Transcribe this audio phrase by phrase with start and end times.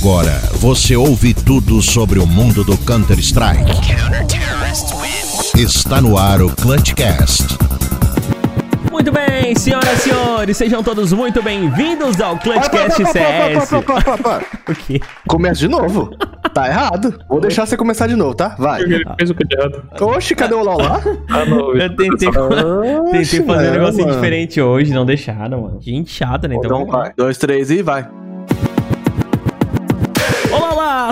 [0.00, 3.70] Agora você ouve tudo sobre o mundo do Counter-Strike.
[5.54, 7.58] Está no ar o Clutchcast.
[8.90, 13.70] Muito bem, senhoras e senhores, sejam todos muito bem-vindos ao Clutchcast CS.
[14.70, 15.00] O quê?
[15.28, 16.16] Começa de novo.
[16.54, 17.18] Tá errado.
[17.28, 18.54] Vou deixar você começar de novo, tá?
[18.58, 18.80] Vai.
[18.82, 19.82] Ele fez o que de errado.
[20.00, 21.00] Oxe, cadê o Laulá?
[21.28, 21.76] Ah, não.
[21.76, 24.14] Eu tentei, tentei Oxe, fazer um negocinho mano.
[24.16, 25.78] diferente hoje, não deixaram, mano.
[25.82, 26.54] Gente chata, né?
[26.54, 27.12] Então, Então vai.
[27.16, 28.08] Dois, três e vai.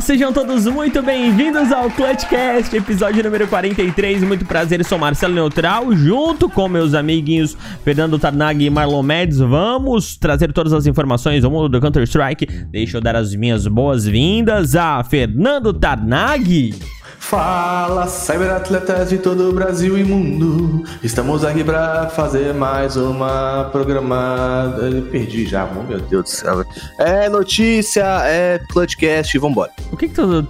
[0.02, 4.23] Sejam todos muito bem-vindos ao Clutchcast, episódio número 43.
[4.23, 9.38] Muito prazer, eu sou Marcelo Neutral, junto com meus amiguinhos Fernando Tarnag e Marlon Mendes.
[9.38, 12.46] Vamos trazer todas as informações do mundo do Counter-Strike.
[12.70, 16.74] Deixa eu dar as minhas boas-vindas a Fernando Tarnag.
[17.19, 20.85] Fala, cyberatletas de todo o Brasil e mundo.
[21.03, 24.83] Estamos aqui pra fazer mais uma programada.
[24.89, 26.65] Eu perdi já, meu Deus do céu.
[26.99, 29.71] É notícia, é Clutchcast, vambora.
[29.93, 30.43] O que que tu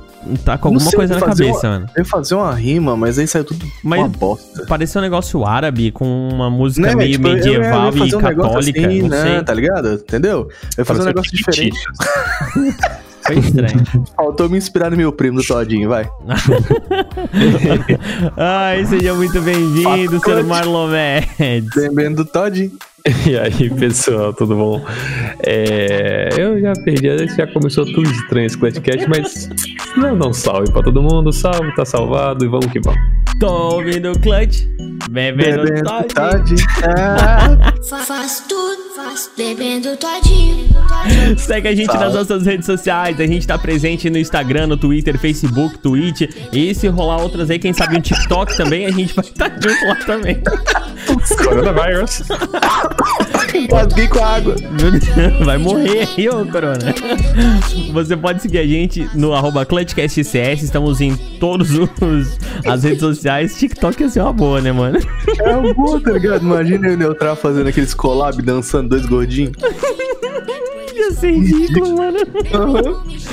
[0.45, 1.87] tá com alguma coisa na cabeça, uma- mano?
[1.97, 4.65] Eu ia fazer uma rima, mas aí saiu tudo Mas- uma bosta.
[4.67, 9.03] Pareceu um negócio árabe com uma música Né, meio tipo, medieval e um católica, assim,
[9.03, 9.43] não né, sei.
[9.43, 9.95] Tá ligado?
[9.95, 10.49] Entendeu?
[10.77, 11.77] Eu ia fazer um negócio diferente.
[13.29, 13.85] Foi estranho.
[14.17, 16.11] Faltou me inspirar no meu primo do Todinho, vai.
[18.37, 20.43] Ai, seja muito bem-vindo, senhor.
[20.45, 21.77] Marlon Mendes.
[21.77, 22.73] Lembrando do Todinho.
[23.27, 24.85] E aí, pessoal, tudo bom?
[25.47, 29.49] É, eu já perdi, já começou tudo estranho esse Clutchcast, mas
[29.97, 33.01] não, não salve pra todo mundo, salve, tá salvado e vamos que vamos.
[33.41, 34.65] Tô ouvindo o clutch,
[35.11, 35.89] bebendo, Bebendo
[37.89, 40.67] Fa- Faz tudo, faz bebendo todinho.
[41.39, 42.05] Segue a gente Salve.
[42.05, 46.23] nas nossas redes sociais, a gente tá presente no Instagram, no Twitter, Facebook, Twitch.
[46.53, 49.87] E se rolar outras aí, quem sabe um TikTok também, a gente vai estar junto
[49.87, 50.43] lá também.
[51.43, 52.23] Coronavírus.
[53.73, 54.57] Rasguei com a água.
[54.81, 55.05] Meu Deus,
[55.45, 56.95] Vai morrer aí, ô Corona.
[57.93, 60.63] Você pode seguir a gente no arroba ClutchCastCS.
[60.63, 61.69] Estamos em todas
[62.67, 63.59] as redes sociais.
[63.59, 64.99] TikTok ia ser uma boa, né, mano?
[65.41, 66.43] É um bom, tá ligado?
[66.43, 69.53] Imagina eu e o Neutral fazendo aqueles collab dançando dois gordinhos.
[71.09, 72.19] Ia ser ridículo, mano.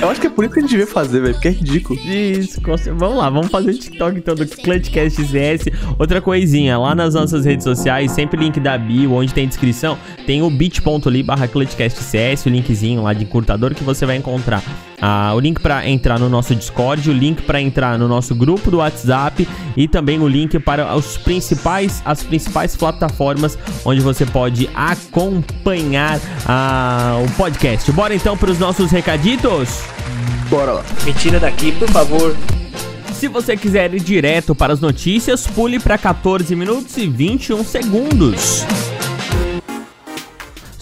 [0.00, 2.00] Eu acho que é por isso que a gente devia fazer, velho, porque é ridículo.
[2.00, 2.60] Isso,
[2.94, 5.64] vamos lá, vamos fazer o TikTok então do Clutchcast CS.
[5.98, 10.42] Outra coisinha, lá nas nossas redes sociais, sempre link da bio, onde tem descrição, tem
[10.42, 14.62] o bit.ly barra Clutchcast CS, o linkzinho lá de encurtador que você vai encontrar.
[15.00, 18.70] Ah, o link pra entrar no nosso Discord, o link pra entrar no nosso grupo
[18.70, 19.46] do WhatsApp
[19.76, 27.22] e também o link para os principais, as principais plataformas onde você pode acompanhar ah,
[27.24, 27.90] o podcast.
[27.92, 29.82] Bora então para os nossos recaditos?
[30.48, 30.84] Bora lá.
[31.04, 32.36] Me tira daqui, por favor.
[33.12, 38.64] Se você quiser ir direto para as notícias, pule para 14 minutos e 21 segundos.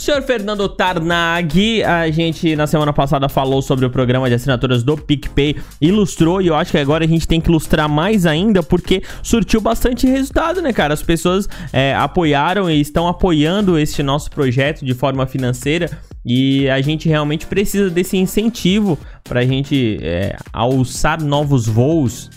[0.04, 4.98] Senhor Fernando Tarnag, a gente na semana passada falou sobre o programa de assinaturas do
[4.98, 9.02] PicPay, ilustrou e eu acho que agora a gente tem que ilustrar mais ainda porque
[9.22, 10.92] surtiu bastante resultado, né, cara?
[10.92, 15.88] As pessoas é, apoiaram e estão apoiando este nosso projeto de forma financeira
[16.22, 22.28] e a gente realmente precisa desse incentivo pra gente é, alçar novos voos.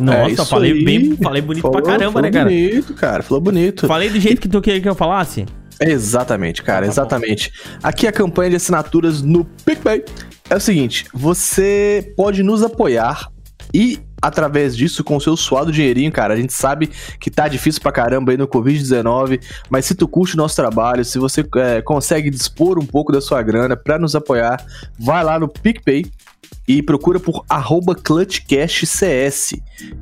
[0.00, 0.84] Nossa, É falei aí.
[0.84, 2.48] bem, falei bonito Falou- pra caramba, falou né, cara?
[2.50, 3.22] bonito, cara.
[3.22, 3.86] Falou bonito.
[3.86, 5.46] Falei do jeito que tu queria que eu falasse?
[5.90, 6.92] Exatamente, cara, Tá bom.
[6.92, 7.52] exatamente.
[7.82, 10.04] Aqui a campanha de assinaturas no PicPay
[10.48, 13.28] é o seguinte: você pode nos apoiar
[13.74, 16.88] e através disso, com o seu suado dinheirinho, cara, a gente sabe
[17.18, 21.04] que tá difícil pra caramba aí no Covid-19, mas se tu curte o nosso trabalho,
[21.04, 24.64] se você é, consegue dispor um pouco da sua grana pra nos apoiar,
[24.96, 26.04] vai lá no PicPay
[26.78, 29.52] e procura por arroba ClutchCastCS.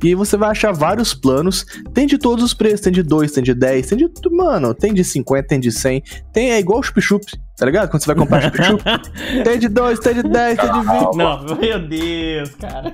[0.01, 1.65] E aí você vai achar vários planos.
[1.93, 4.09] Tem de todos os preços, tem de 2, tem de 10, tem de.
[4.31, 6.03] Mano, tem de 50, tem de 100.
[6.31, 7.25] Tem, é igual chup-chup,
[7.57, 7.89] tá ligado?
[7.89, 8.83] Quando você vai comprar chup-chup.
[9.43, 11.17] tem de 2, tem de 10, tem de 20.
[11.17, 12.91] Não, meu Deus, cara.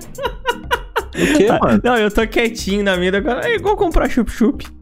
[1.14, 1.80] O quê, mano?
[1.82, 3.48] Não, eu tô quietinho na vida agora.
[3.48, 4.77] É igual comprar chup-chup.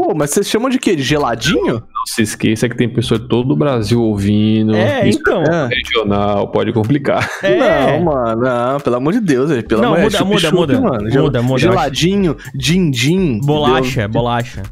[0.00, 0.94] Pô, mas vocês chamam de quê?
[0.94, 1.74] De geladinho?
[1.92, 4.72] Não se esqueça que tem pessoa de todo o Brasil ouvindo.
[4.76, 5.42] É, Isso então.
[5.42, 5.68] É.
[5.74, 7.28] regional, pode complicar.
[7.42, 7.98] É.
[7.98, 9.64] Não, mano, não, pelo amor de Deus, velho.
[9.66, 10.80] Pelo Não, amor muda, é muda, chup-chup, muda.
[10.80, 11.10] mano.
[11.10, 13.40] Gel- Muda, muda, Geladinho, din-din.
[13.40, 14.08] Bolacha, entendeu?
[14.10, 14.62] bolacha.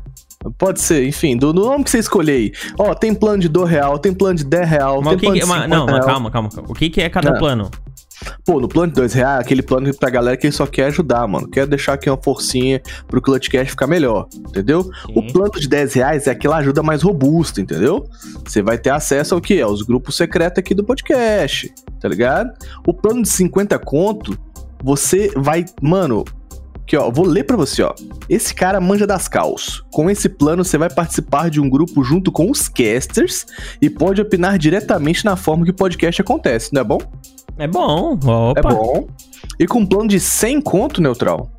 [0.58, 2.52] Pode ser, enfim, do, do nome que você escolher aí.
[2.78, 5.34] Ó, tem plano de 2 real, tem plano de 10 real, Mas tem que, plano
[5.34, 6.68] que de mas- 50 Não, mas calma, calma, calma.
[6.70, 7.38] O que, que é cada Não.
[7.38, 7.68] plano?
[8.44, 11.48] Pô, no plano de 2 reais, aquele plano pra galera que só quer ajudar, mano.
[11.48, 14.88] Quer deixar aqui uma forcinha pro Clutchcast ficar melhor, entendeu?
[15.14, 15.32] O Sim.
[15.32, 18.04] plano de 10 reais é aquela ajuda mais robusta, entendeu?
[18.44, 19.60] Você vai ter acesso ao quê?
[19.60, 22.52] Aos grupos secretos aqui do podcast, tá ligado?
[22.86, 24.38] O plano de 50 conto,
[24.82, 25.64] você vai.
[25.80, 26.24] Mano,
[26.86, 27.92] Aqui, ó, vou ler pra você, ó.
[28.28, 29.84] Esse cara manja das caos.
[29.90, 33.44] Com esse plano, você vai participar de um grupo junto com os casters
[33.82, 37.00] e pode opinar diretamente na forma que o podcast acontece, não é bom?
[37.58, 38.18] É bom.
[38.56, 38.68] É Opa.
[38.74, 39.06] bom.
[39.58, 41.50] E com um plano de 100 conto, Neutral.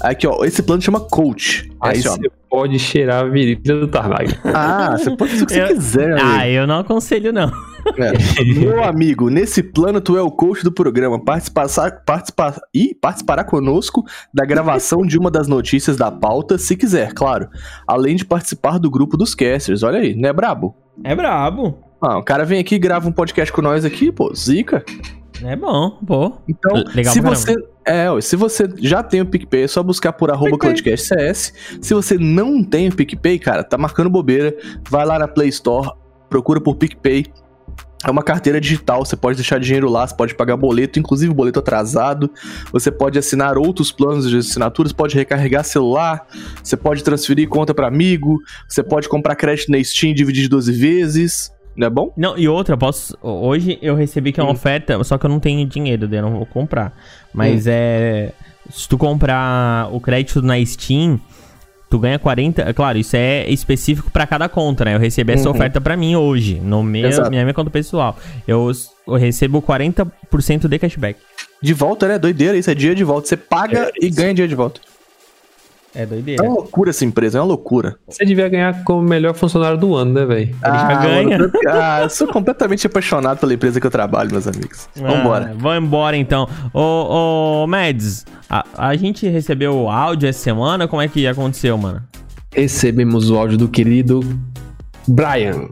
[0.00, 0.44] Aqui, ó.
[0.44, 1.70] Esse plano chama Coach.
[1.80, 2.12] Aí Esse, ó.
[2.16, 4.36] você pode cheirar a virilha do Tarnag.
[4.44, 6.50] Ah, você pode fazer o que Eu- você quiser, Ah, amigo.
[6.50, 7.50] eu não aconselho, não.
[7.98, 8.12] É.
[8.58, 11.22] Meu amigo, nesse plano tu é o coach do programa.
[11.22, 11.66] Participar,
[12.04, 17.48] participar, e participará conosco da gravação de uma das notícias da pauta, se quiser, claro.
[17.86, 19.82] Além de participar do grupo dos casters.
[19.82, 20.74] Olha aí, não é brabo?
[21.04, 21.78] É brabo.
[22.00, 24.84] Ah, o cara vem aqui e grava um podcast com nós aqui, pô, zica.
[25.44, 26.38] É bom, pô.
[26.48, 27.56] Então, Legal se pra você.
[27.84, 30.50] É, se você já tem o PicPay, é só buscar por arroba.
[31.80, 34.56] Se você não tem o PicPay, cara, tá marcando bobeira,
[34.88, 35.90] vai lá na Play Store,
[36.28, 37.26] procura por PicPay.
[38.04, 41.60] É uma carteira digital, você pode deixar dinheiro lá, você pode pagar boleto, inclusive boleto
[41.60, 42.28] atrasado.
[42.72, 46.26] Você pode assinar outros planos de assinaturas, pode recarregar celular,
[46.62, 50.48] você pode transferir conta pra amigo, você pode comprar crédito na Steam e dividir de
[50.48, 51.52] 12 vezes.
[51.76, 52.12] Não é bom?
[52.16, 53.16] Não, e outra, posso.
[53.22, 54.54] Hoje eu recebi que é uma Hum.
[54.54, 56.92] oferta, só que eu não tenho dinheiro, daí eu não vou comprar.
[57.32, 58.32] Mas é.
[58.70, 61.18] Se tu comprar o crédito na Steam,
[61.90, 62.62] tu ganha 40.
[62.62, 64.94] é Claro, isso é específico pra cada conta, né?
[64.94, 65.54] Eu recebi essa Uhum.
[65.54, 67.28] oferta pra mim hoje, no meu, Exato.
[67.30, 68.16] minha minha conta pessoal.
[68.46, 68.70] Eu,
[69.06, 71.18] eu recebo 40% de cashback.
[71.60, 72.18] De volta, né?
[72.18, 73.28] Doideira, isso é dia de volta.
[73.28, 74.80] Você paga É e ganha dia de volta.
[75.94, 76.42] É É doideira.
[76.42, 77.96] uma loucura essa empresa, é uma loucura.
[78.08, 80.56] Você devia ganhar como melhor funcionário do ano, né, velho?
[80.62, 81.38] já ganha.
[81.38, 84.88] mano, eu- ah, eu sou completamente apaixonado pela empresa que eu trabalho, meus amigos.
[84.96, 85.50] Vambora.
[85.52, 86.48] Ah, vamos embora então.
[86.72, 90.88] Ô, ô Mads, a, a gente recebeu áudio essa semana?
[90.88, 92.02] Como é que aconteceu, mano?
[92.54, 94.20] Recebemos o áudio do querido
[95.06, 95.68] Brian.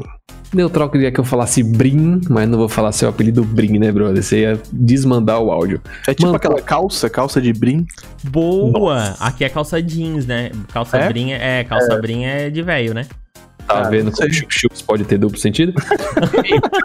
[0.52, 4.22] Neutral queria que eu falasse Brin, mas não vou falar seu apelido Brin, né, brother?
[4.22, 5.80] Você ia desmandar o áudio.
[6.06, 7.86] É tipo Mano, aquela calça, calça de brim.
[8.24, 9.14] Boa!
[9.20, 10.50] Aqui é calça jeans, né?
[10.72, 11.08] Calça É?
[11.08, 13.06] brinha é, calça brinha é de velho, né?
[13.66, 14.26] Tá Ah, vendo não sei.
[14.26, 15.72] como chup-chups pode ter duplo sentido?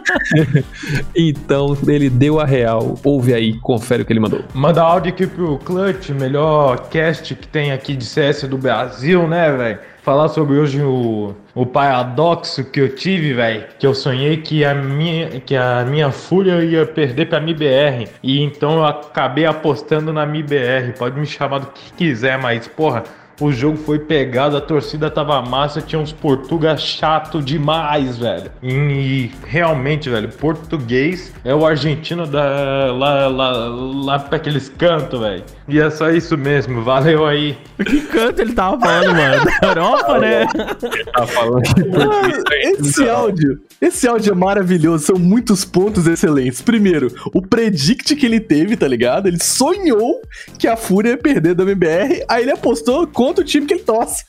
[1.16, 2.96] então, ele deu a real.
[3.02, 4.42] Ouve aí, confere o que ele mandou.
[4.54, 9.50] Manda áudio aqui pro Clutch, melhor cast que tem aqui de CS do Brasil, né,
[9.52, 9.78] velho?
[10.06, 13.66] Falar sobre hoje o, o paradoxo que eu tive, velho.
[13.76, 18.08] Que eu sonhei que a minha, que a minha Fúria ia perder pra MBR.
[18.22, 20.92] E então eu acabei apostando na MBR.
[20.96, 23.02] Pode me chamar do que quiser, mas, porra.
[23.38, 28.50] O jogo foi pegado, a torcida tava massa, tinha uns português chato demais, velho.
[28.62, 35.20] E, e realmente, velho, português é o argentino da, lá, lá, lá pra aqueles cantos,
[35.20, 35.44] velho.
[35.68, 37.58] E é só isso mesmo, valeu aí.
[37.84, 39.44] Que canto ele tava falando, mano?
[39.60, 40.46] Da Europa, né?
[41.12, 41.62] Tá falando
[42.80, 46.62] Esse áudio, esse áudio é maravilhoso, são muitos pontos excelentes.
[46.62, 49.26] Primeiro, o predict que ele teve, tá ligado?
[49.26, 50.22] Ele sonhou
[50.58, 53.82] que a Fúria ia perder da MBR, aí ele apostou contra o time que ele
[53.82, 54.24] torce.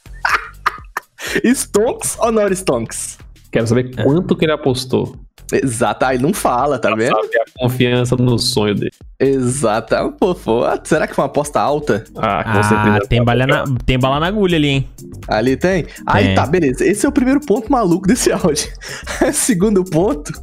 [1.54, 3.18] Stonks ou not Stonks?
[3.52, 5.16] Quero saber quanto que ele apostou.
[5.54, 7.16] Exato, aí não fala, tá vendo?
[7.16, 8.92] Sabe a confiança no sonho dele.
[9.18, 12.04] Exato, pô, pô, ah, será que foi uma aposta alta?
[12.18, 13.00] Ah, com Ah, certeza.
[13.08, 14.90] tem, bala na, tem bala na agulha ali, hein?
[15.28, 15.86] Ali tem?
[16.06, 16.84] Aí tá, beleza.
[16.86, 18.68] Esse é o primeiro ponto maluco desse áudio.
[19.32, 20.34] Segundo ponto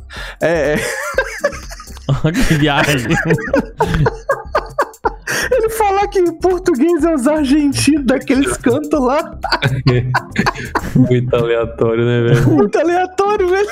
[0.41, 3.09] é, é que viagem.
[5.51, 9.39] Ele falar que português é os argentinos daqueles cantos lá.
[10.95, 12.49] Muito aleatório, né, velho?
[12.51, 13.69] Muito aleatório, velho.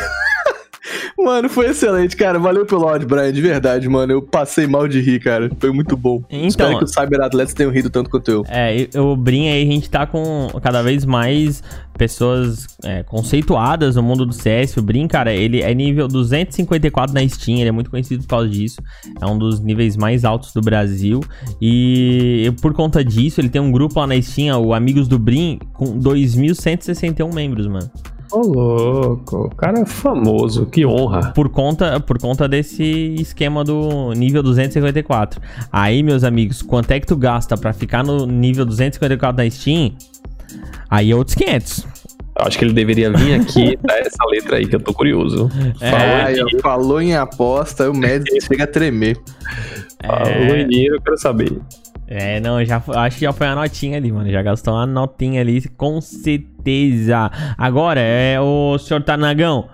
[1.19, 2.39] Mano, foi excelente, cara.
[2.39, 4.13] Valeu pelo áudio, Brian, de verdade, mano.
[4.13, 5.51] Eu passei mal de rir, cara.
[5.61, 6.23] Foi muito bom.
[6.29, 8.45] Então- Espero que os cyberatletas tenham rido tanto quanto eu.
[8.49, 11.63] É, o Brin aí, a gente tá com cada vez mais
[11.97, 14.77] pessoas é, conceituadas no mundo do CS.
[14.77, 18.49] O Brin, cara, ele é nível 254 na Steam, ele é muito conhecido por causa
[18.49, 18.83] disso.
[19.21, 21.21] É um dos níveis mais altos do Brasil.
[21.61, 25.61] E por conta disso, ele tem um grupo lá na Steam, o Amigos do Brin,
[25.75, 27.89] com 2.161 membros, mano.
[28.33, 29.45] Ô, louco.
[29.45, 30.65] O cara é famoso.
[30.67, 31.33] Que honra.
[31.33, 32.83] Por conta, por conta desse
[33.19, 35.41] esquema do nível 254.
[35.71, 39.93] Aí, meus amigos, quanto é que tu gasta pra ficar no nível 254 na Steam?
[40.89, 41.87] Aí é outros 500.
[42.35, 45.51] Acho que ele deveria vir aqui e dar essa letra aí, que eu tô curioso.
[45.81, 45.91] É.
[45.91, 49.19] Falou, em, falou em aposta, o médico chega a tremer.
[50.03, 51.61] falou em dinheiro, eu quero saber.
[52.07, 54.31] É, não, já, acho que já foi a notinha ali, mano.
[54.31, 56.52] Já gastou uma notinha ali, com certeza.
[57.59, 59.69] Agora, é o senhor Tanagão.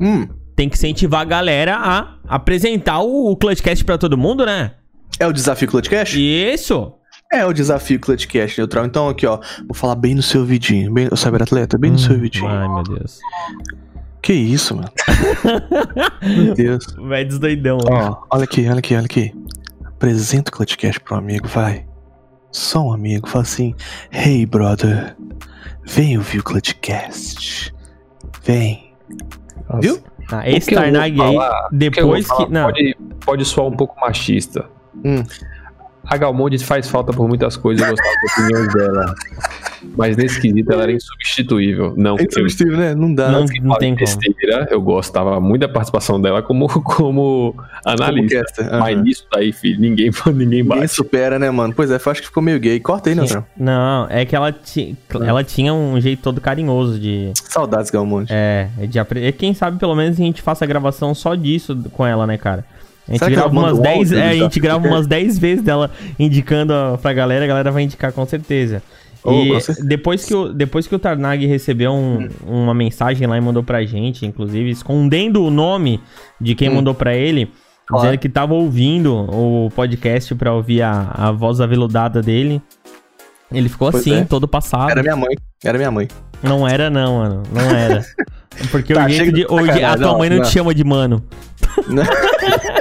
[0.00, 4.72] Hum, Tem que incentivar a galera a apresentar o, o Clutchcast pra todo mundo, né?
[5.18, 6.18] é o desafio Clutchcast?
[6.18, 6.94] Isso!
[7.32, 8.84] É o desafio Clutchcast neutral.
[8.84, 9.38] Então, aqui, ó.
[9.66, 10.92] Vou falar bem no seu ouvidinho.
[10.92, 12.46] Bem, o cyberatleta, bem no seu ouvidinho.
[12.48, 13.18] Ai, meu Deus.
[14.20, 14.88] Que isso, mano?
[16.22, 16.86] Meu Deus.
[16.96, 17.78] Vai desdoidão.
[17.90, 19.34] Ó, olha aqui, olha aqui, olha aqui.
[19.84, 21.84] Apresenta o Clutchcast pro amigo, vai.
[22.52, 23.74] Só um amigo, fala assim:
[24.12, 25.16] Hey, brother,
[25.84, 27.74] vem ouvir o Clutchcast.
[28.44, 28.94] Vem.
[29.68, 29.98] Nossa, Viu?
[30.30, 32.52] Ah, esse que Tarnag aí, que depois falar que.
[32.52, 34.66] Não, Pode, pode soar um pouco machista.
[35.04, 35.24] Hum.
[36.04, 39.14] A Galmonde faz falta por muitas coisas, eu gostava das opiniões dela.
[39.96, 41.94] Mas nesse quesito ela era insubstituível.
[41.96, 42.94] Não, É insubstituível, né?
[42.94, 43.30] Não dá.
[43.30, 44.06] não, não tem como.
[44.06, 46.82] besteira, eu gostava muito da participação dela como, como
[47.54, 47.54] Como
[47.84, 48.42] analista.
[48.42, 48.66] caster.
[48.68, 48.78] Aham.
[48.80, 50.88] Mas nisso daí, filho, ninguém, ninguém Ninguém bate.
[50.88, 51.72] supera, né, mano?
[51.74, 52.78] Pois é, eu acho que ficou meio gay.
[52.80, 53.46] Corta aí, Neutral.
[53.56, 57.32] Não, é que ela, ti, ela tinha um jeito todo carinhoso de.
[57.34, 58.32] Saudades, Galmonte.
[58.32, 61.76] É, de apre- e Quem sabe pelo menos a gente faça a gravação só disso
[61.92, 62.64] com ela, né, cara?
[63.08, 63.96] A gente grava umas um 10.
[63.98, 67.70] áudio É, a gente grava umas 10 vezes dela indicando ó, pra galera, a galera
[67.70, 68.82] vai indicar com certeza.
[69.24, 73.40] Oh, E depois que, o, depois que o Tarnag recebeu um- uma mensagem lá e
[73.40, 76.00] mandou pra gente, inclusive, escondendo o nome
[76.40, 76.74] de quem Hum.
[76.76, 77.50] mandou pra ele,
[77.86, 78.04] Claro.
[78.04, 82.60] dizendo que tava ouvindo o podcast pra ouvir a, a voz aveludada dele.
[83.52, 84.24] Ele ficou Pois assim, é.
[84.24, 84.90] todo passado.
[84.90, 85.36] Era minha mãe.
[85.62, 86.08] Era minha mãe.
[86.42, 87.42] Não era, não, mano.
[87.52, 88.02] Não era.
[88.70, 89.40] Porque Tá, o jeito de.
[89.42, 90.44] de o je- a tua não, mãe não, não.
[90.44, 91.22] te chama de mano.
[91.86, 92.04] Mãe,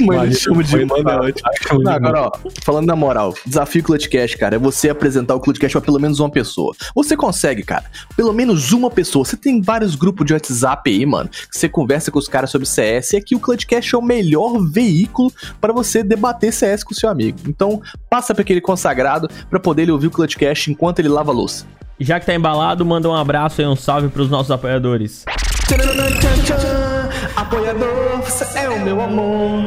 [0.00, 1.82] me Mas chama de mãe, é ótimo.
[1.82, 5.80] Não, agora, ó, falando na moral, desafio Clutchcast, cara, é você apresentar o Clutchcast pra
[5.80, 6.74] pelo menos uma pessoa.
[6.94, 7.84] Você consegue, cara.
[8.16, 9.24] Pelo menos uma pessoa.
[9.24, 12.66] Você tem vários grupos de WhatsApp aí, mano, que você conversa com os caras sobre
[12.66, 16.96] CS e aqui o Clutchcast é o melhor veículo pra você debater CS com o
[16.96, 17.38] seu amigo.
[17.46, 21.34] Então, passa pra aquele consagrado pra poder ele ouvir o Clutchcast enquanto ele lava a
[21.34, 21.66] louça.
[22.00, 25.24] Já que tá embalado, manda um abraço e um salve pros nossos apoiadores.
[27.36, 29.64] Apoiador, você é o meu amor.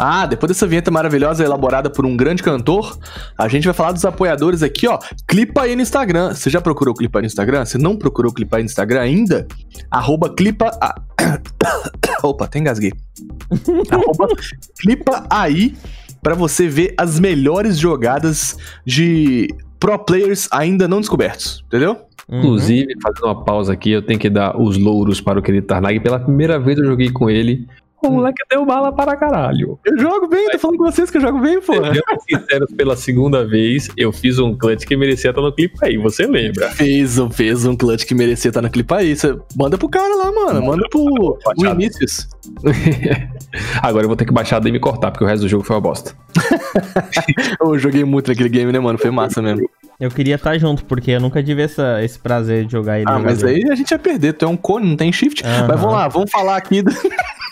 [0.00, 2.96] Ah, depois dessa vinheta maravilhosa elaborada por um grande cantor,
[3.36, 4.96] a gente vai falar dos apoiadores aqui, ó.
[5.26, 6.32] Clipa aí no Instagram.
[6.34, 7.64] Você já procurou clipar no Instagram?
[7.64, 9.46] Você não procurou clipar no Instagram ainda?
[9.90, 10.70] Arroba clipa.
[10.80, 11.00] a-
[12.22, 12.92] Opa, até engasguei.
[13.90, 14.28] Arroba
[14.80, 15.76] clipa aí
[16.22, 21.96] pra você ver as melhores jogadas de pro players ainda não descobertos, entendeu?
[22.28, 22.38] Uhum.
[22.38, 25.98] Inclusive, fazendo uma pausa aqui, eu tenho que dar os louros para o querido Tarnag.
[26.00, 27.66] Pela primeira vez eu joguei com ele.
[28.02, 29.78] O moleque deu bala para caralho.
[29.84, 31.72] Eu jogo bem, tô falando com vocês que eu jogo bem, pô.
[31.74, 35.96] Sejamos sinceros, pela segunda vez, eu fiz um clutch que merecia estar no clipe aí,
[35.96, 36.70] você lembra?
[36.70, 39.16] Fez, um- fez um clutch que merecia estar no clipe aí.
[39.16, 40.64] Você manda pro cara lá, mano.
[40.64, 41.38] Manda pro.
[41.58, 42.28] Vinícius.
[43.82, 45.64] Agora eu vou ter que baixar daí e me cortar, porque o resto do jogo
[45.64, 46.14] foi uma bosta.
[47.60, 48.98] Eu joguei muito naquele game, né, mano?
[48.98, 49.68] Foi massa mesmo.
[49.98, 53.10] Eu queria estar junto, porque eu nunca tive essa, esse prazer de jogar ele.
[53.10, 54.32] Ah, mas aí a gente ia perder.
[54.34, 55.44] Tu é um cone, não tem shift.
[55.44, 55.66] Aham.
[55.66, 56.82] Mas vamos lá, vamos falar aqui.
[56.82, 56.90] do-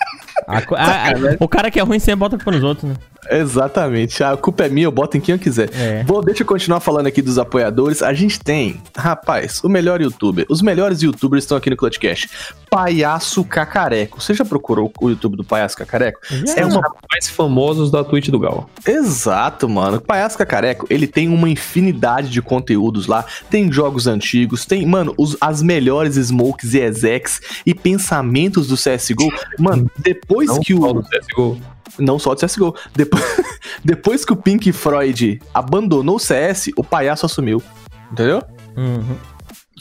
[0.47, 2.97] A a- a- o cara que é ruim sempre bota a culpa nos outros, né?
[3.31, 4.23] Exatamente.
[4.23, 5.69] A culpa é minha, eu boto em quem eu quiser.
[5.75, 6.05] É.
[6.05, 8.03] Vou, deixa eu continuar falando aqui dos apoiadores.
[8.03, 10.47] A gente tem, rapaz, o melhor youtuber.
[10.49, 12.29] Os melhores youtubers estão aqui no Clutchcast.
[12.71, 14.21] Palhaço Cacareco.
[14.21, 16.19] Você já procurou o YouTube do Palhaço Cacareco?
[16.31, 16.55] Já.
[16.57, 16.81] É uma
[17.11, 18.69] Mais famosos da Twitch do Gal.
[18.87, 19.99] Exato, mano.
[19.99, 23.25] O Palhaço Cacareco, ele tem uma infinidade de conteúdos lá.
[23.49, 29.33] Tem jogos antigos, tem, mano, os- as melhores smokes e execs e pensamentos do CSGO.
[29.59, 30.93] Mano, depois Não que o.
[30.93, 31.59] do CSGO.
[31.99, 32.75] Não só do CSGO.
[32.95, 33.23] Depois,
[33.85, 37.63] depois que o Pink Floyd abandonou o CS, o palhaço assumiu.
[38.11, 38.43] Entendeu?
[38.77, 39.17] Uhum.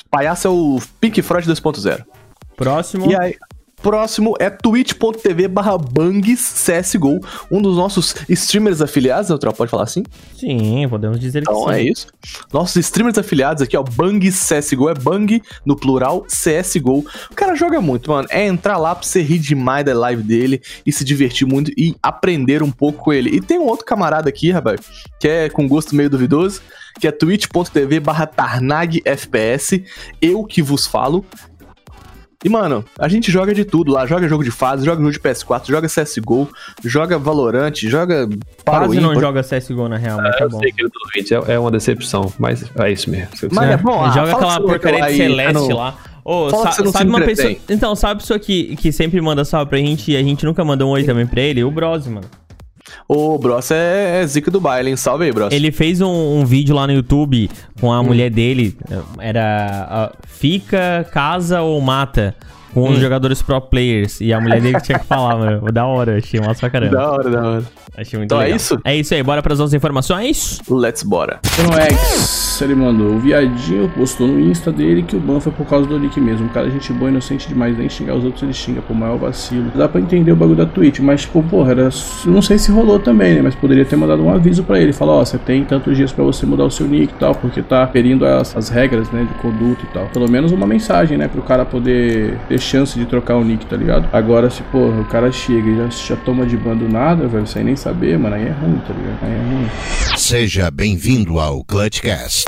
[0.05, 2.05] O palhaço é o Pink Floyd 2.0.
[2.55, 3.11] Próximo.
[3.11, 3.35] E aí,
[3.85, 7.19] próximo é twitch.tv barra CSGO,
[7.51, 10.01] um dos nossos streamers afiliados, Neutral, pode falar assim?
[10.35, 11.71] Sim, podemos dizer que Então sim.
[11.71, 12.07] é isso.
[12.51, 17.05] Nossos streamers afiliados aqui, ó, Bangs CSGO, é Bang no plural, CSGO.
[17.29, 18.27] O cara joga muito, mano.
[18.31, 21.95] É entrar lá pra você rir demais da live dele e se divertir muito e
[22.01, 23.35] aprender um pouco com ele.
[23.35, 24.81] E tem um outro camarada aqui, rapaz,
[25.19, 26.59] que é com gosto meio duvidoso,
[26.99, 29.81] que é twitch.tv barra tarnagfps,
[30.19, 31.23] eu que vos falo.
[32.43, 34.05] E, mano, a gente joga de tudo lá.
[34.05, 36.49] Joga jogo de fase, joga jogo de PS4, joga CSGO,
[36.83, 40.59] joga Valorant, joga Quase Paroim, não joga CSGO na real, mas tá eu bom.
[40.59, 43.29] sei que ele Twitch é, é uma decepção, mas é isso mesmo.
[43.51, 45.97] Mas é bom, ah, joga aquela porcaria vai de e- Celeste ah, lá.
[46.23, 47.55] Ô, Fala sa- sabe uma pessoa.
[47.69, 50.89] Então, sabe pessoa que, que sempre manda salve pra gente e a gente nunca mandou
[50.89, 51.63] um oi também pra ele?
[51.63, 52.27] O Bros, mano.
[53.07, 54.95] Ô, Bros é, é zica do baile, hein?
[54.95, 55.53] Salve aí, Bros.
[55.53, 57.93] Ele fez um, um vídeo lá no YouTube com Hum.
[57.93, 58.75] a mulher dele.
[59.19, 62.35] Era ah, fica, casa ou mata
[62.75, 62.91] com Hum.
[62.91, 64.21] os jogadores pro players.
[64.21, 65.71] E a mulher dele que tinha que falar, mano.
[65.71, 66.95] Da hora, achei massa pra caramba.
[66.95, 67.63] Da hora, da hora.
[67.97, 68.57] Achei muito Então é legal.
[68.57, 68.79] isso?
[68.83, 70.59] É isso aí, bora pras nossas informações?
[70.69, 71.39] Let's bora.
[71.63, 73.13] No X, ele mandou.
[73.15, 76.47] O viadinho postou no Insta dele que o ban foi por causa do Nick mesmo.
[76.47, 79.17] O cara é gente boa, inocente demais, nem xingar os outros ele xinga, pô, maior
[79.17, 79.71] vacilo.
[79.73, 81.89] Dá pra entender o bagulho da Twitch, mas, tipo, porra, era...
[82.25, 83.41] não sei se rolou também, né?
[83.41, 84.91] Mas poderia ter mandado um aviso pra ele.
[84.91, 87.61] Falar, ó, você tem tantos dias pra você mudar o seu nick e tal, porque
[87.61, 90.05] tá ferindo as, as regras, né, de conduta e tal.
[90.07, 93.77] Pelo menos uma mensagem, né, pro cara poder ter chance de trocar o nick, tá
[93.77, 94.09] ligado?
[94.11, 97.47] Agora, se, porra, o cara chega e já, já toma de ban do nada, velho,
[97.47, 99.19] sem nem saber, mano, aí é ruim, tá ligado?
[99.21, 100.17] Aí é ruim.
[100.17, 102.45] Seja bem-vindo ao Clutchcast.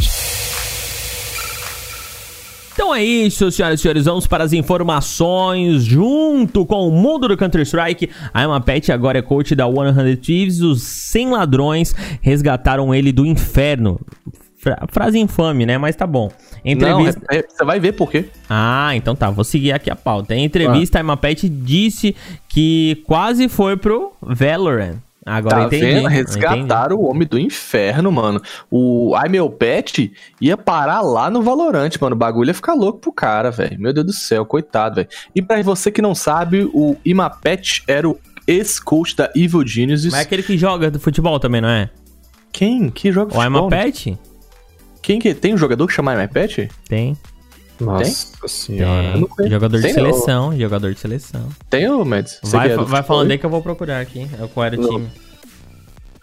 [2.73, 4.05] Então é isso, senhoras e senhores.
[4.05, 8.09] Vamos para as informações junto com o mundo do Counter-Strike.
[8.31, 10.61] A Emma Pet agora é coach da 100 Thieves.
[10.61, 13.99] Os 100 ladrões resgataram ele do inferno.
[14.57, 15.77] Fra- frase infame, né?
[15.77, 16.29] Mas tá bom.
[16.65, 17.21] Não, Entrevista.
[17.31, 18.25] é- é- você vai ver por quê.
[18.49, 19.29] Ah, então tá.
[19.29, 20.33] Vou seguir aqui a pauta.
[20.35, 22.15] Em entrevista, a Emma Pet disse
[22.49, 24.95] que quase foi pro Valorant.
[25.23, 25.85] Agora tá entendi.
[25.85, 25.99] vendo?
[25.99, 26.15] entendi.
[26.15, 28.41] Resgataram o homem do inferno, mano.
[28.71, 32.15] O Ai Meu Pet ia parar lá no Valorante, mano.
[32.15, 33.77] O bagulho ia ficar louco pro cara, velho.
[33.79, 35.09] Meu Deus do céu, coitado, velho.
[35.35, 40.11] E pra você que não sabe, o Imapet era o ex-coach da Evil Geniuses.
[40.11, 41.89] Mas é aquele que joga do futebol também, não é?
[42.53, 42.89] Quem?
[42.89, 43.67] Que joga O futebol?
[43.69, 44.17] Pet?
[45.07, 46.69] Quem que tem um jogador que chama Imapet?
[46.89, 47.15] Tem.
[47.79, 49.13] Nossa senhora.
[49.13, 49.21] Tem.
[49.21, 49.49] não.
[49.49, 50.11] Jogador de Tem, não.
[50.11, 51.47] seleção, jogador de seleção.
[51.69, 52.39] Tem, ô, Mads?
[52.43, 53.37] Você Vai, é vai falando aí?
[53.37, 54.27] que eu vou procurar aqui.
[54.33, 54.89] É qual era o Não.
[54.89, 55.07] time.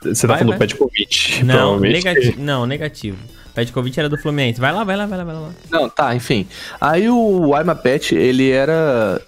[0.03, 0.67] Você Vai, tá falando vai.
[0.69, 2.43] do Petkovic, Não, negativo.
[2.43, 3.17] Não, negativo.
[3.55, 4.61] Petkovic era do Fluminense.
[4.61, 5.51] Vai lá, vai lá, vai lá, vai lá.
[5.71, 6.47] Não, tá, enfim.
[6.79, 9.19] Aí o Imapet, ele era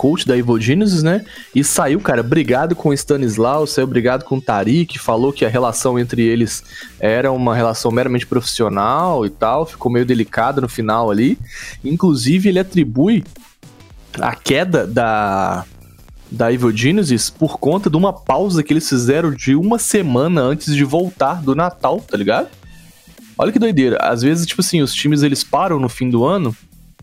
[0.00, 1.26] coach da Evil Geniuses, né?
[1.54, 5.48] E saiu, cara, brigado com o Stanislau, saiu brigado com o Tariq, falou que a
[5.50, 6.64] relação entre eles
[6.98, 11.38] era uma relação meramente profissional e tal, ficou meio delicado no final ali.
[11.84, 13.22] Inclusive, ele atribui
[14.18, 15.66] a queda da
[16.30, 20.74] da Evil Geniuses por conta de uma pausa que eles fizeram de uma semana antes
[20.74, 22.48] de voltar do Natal, tá ligado?
[23.36, 23.98] Olha que doideira.
[24.00, 26.56] Às vezes, tipo assim, os times eles param no fim do ano.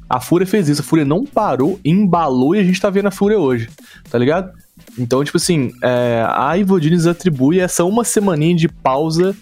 [0.10, 0.82] A Fúria fez isso.
[0.82, 3.70] A Fúria não parou, embalou e a gente tá vendo a Fúria hoje.
[4.10, 4.52] Tá ligado?
[4.98, 9.36] Então, tipo assim, é, a Geniuses atribui essa uma semaninha de pausa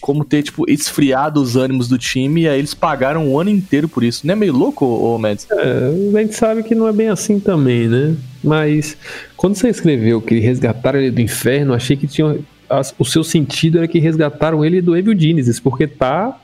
[0.00, 2.42] como ter, tipo, esfriado os ânimos do time.
[2.42, 4.26] E aí eles pagaram o ano inteiro por isso.
[4.26, 5.46] Não é meio louco, ô Mads?
[5.50, 8.14] É, a gente sabe que não é bem assim também, né?
[8.42, 8.96] Mas
[9.36, 12.38] quando você escreveu que resgataram ele do inferno, achei que tinha.
[12.70, 16.38] as- o seu sentido era que resgataram ele do Evil Genesis, porque tá.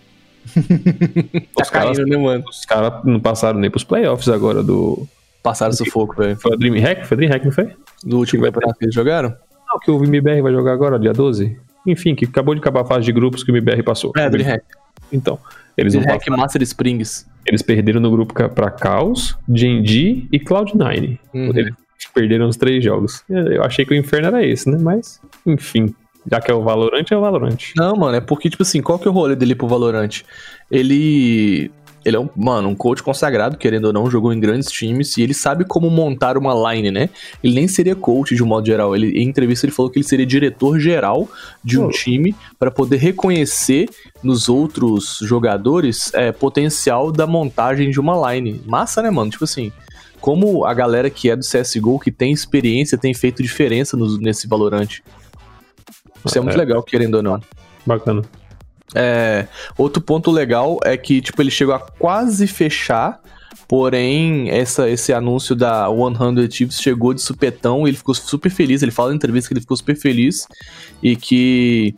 [1.54, 2.44] Tá os caras caindo, né, mano?
[2.48, 5.06] os caras não passaram nem pros playoffs agora do.
[5.42, 6.36] Passaram sufoco, velho.
[6.36, 7.06] Foi a Dreamhack?
[7.06, 7.70] Foi a Dreamhack, não foi?
[8.04, 9.30] Do último campeonato que eles jogaram?
[9.30, 11.58] Não, que o MBR vai jogar agora, dia 12.
[11.86, 14.12] Enfim, que acabou de acabar a fase de grupos que o MBR passou.
[14.16, 14.64] É, Dreamhack.
[15.12, 15.38] Então,
[15.76, 16.42] eles não Dreamhack passaram.
[16.42, 17.26] Master Springs.
[17.44, 21.18] Eles perderam no grupo pra Chaos, G&G e Cloud9.
[21.34, 21.50] Uhum.
[21.50, 21.74] Eles
[22.14, 23.24] perderam os três jogos.
[23.28, 24.78] Eu achei que o inferno era esse, né?
[24.80, 25.92] Mas, enfim.
[26.30, 27.58] Já que é o Valorant, é o Valorant.
[27.76, 30.22] Não, mano, é porque, tipo assim, qual que é o rolê dele pro Valorant?
[30.70, 31.70] Ele.
[32.04, 35.22] Ele é um, mano, um coach consagrado, querendo ou não, jogou em grandes times e
[35.22, 37.08] ele sabe como montar uma line, né?
[37.44, 38.96] Ele nem seria coach de um modo geral.
[38.96, 41.28] Ele, em entrevista ele falou que ele seria diretor geral
[41.62, 41.90] de um Oh.
[41.90, 43.88] time para poder reconhecer
[44.20, 48.60] nos outros jogadores é, potencial da montagem de uma line.
[48.66, 49.30] Massa, né, mano?
[49.30, 49.70] Tipo assim,
[50.20, 54.48] como a galera que é do CSGO, que tem experiência, tem feito diferença no- nesse
[54.48, 54.88] Valorant.
[56.24, 56.58] Isso é muito É.
[56.58, 57.40] legal, querendo ou não.
[57.86, 58.22] Bacana.
[58.94, 63.20] É, outro ponto legal é que, tipo, ele chegou a quase fechar,
[63.66, 68.82] porém, essa, esse anúncio da 100 Chiefs chegou de supetão e ele ficou super feliz.
[68.82, 70.46] Ele fala na entrevista que ele ficou super feliz
[71.02, 71.94] e que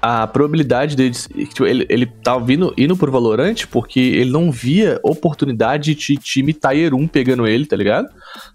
[0.00, 1.12] a probabilidade dele.
[1.12, 6.52] Tipo, ele, ele tava vindo, indo pro Valorant porque ele não via oportunidade de time
[6.52, 8.08] Tier 1 pegando ele, tá ligado?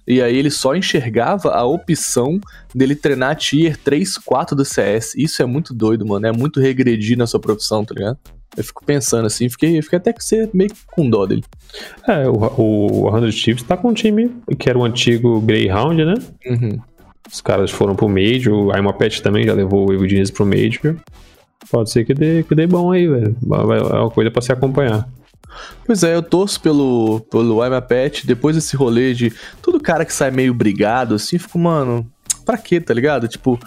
[0.08, 2.40] E aí ele só enxergava a opção
[2.74, 5.14] dele treinar Tier 3, 4 do CS.
[5.16, 6.26] Isso é muito doido, mano.
[6.26, 8.18] É muito regredir na sua profissão, tá ligado?
[8.58, 11.44] Eu fico pensando assim, fiquei, fiquei até que ser meio que com dó dele.
[12.08, 16.14] É, o, o 100 Chiefs tá com um time que era o antigo Greyhound, né?
[16.48, 16.80] Uhum.
[17.32, 20.96] Os caras foram pro Major, a Imapet também já levou o Evil Genius pro Major.
[21.70, 23.36] Pode ser que dê, que dê bom aí, velho.
[23.44, 25.08] É uma coisa pra se acompanhar.
[25.86, 30.06] Pois é, eu torço pelo, pelo I'm a Pet, depois desse rolê de todo cara
[30.06, 32.06] que sai meio brigado, assim, fico, mano,
[32.46, 33.28] pra quê, tá ligado?
[33.28, 33.60] Tipo,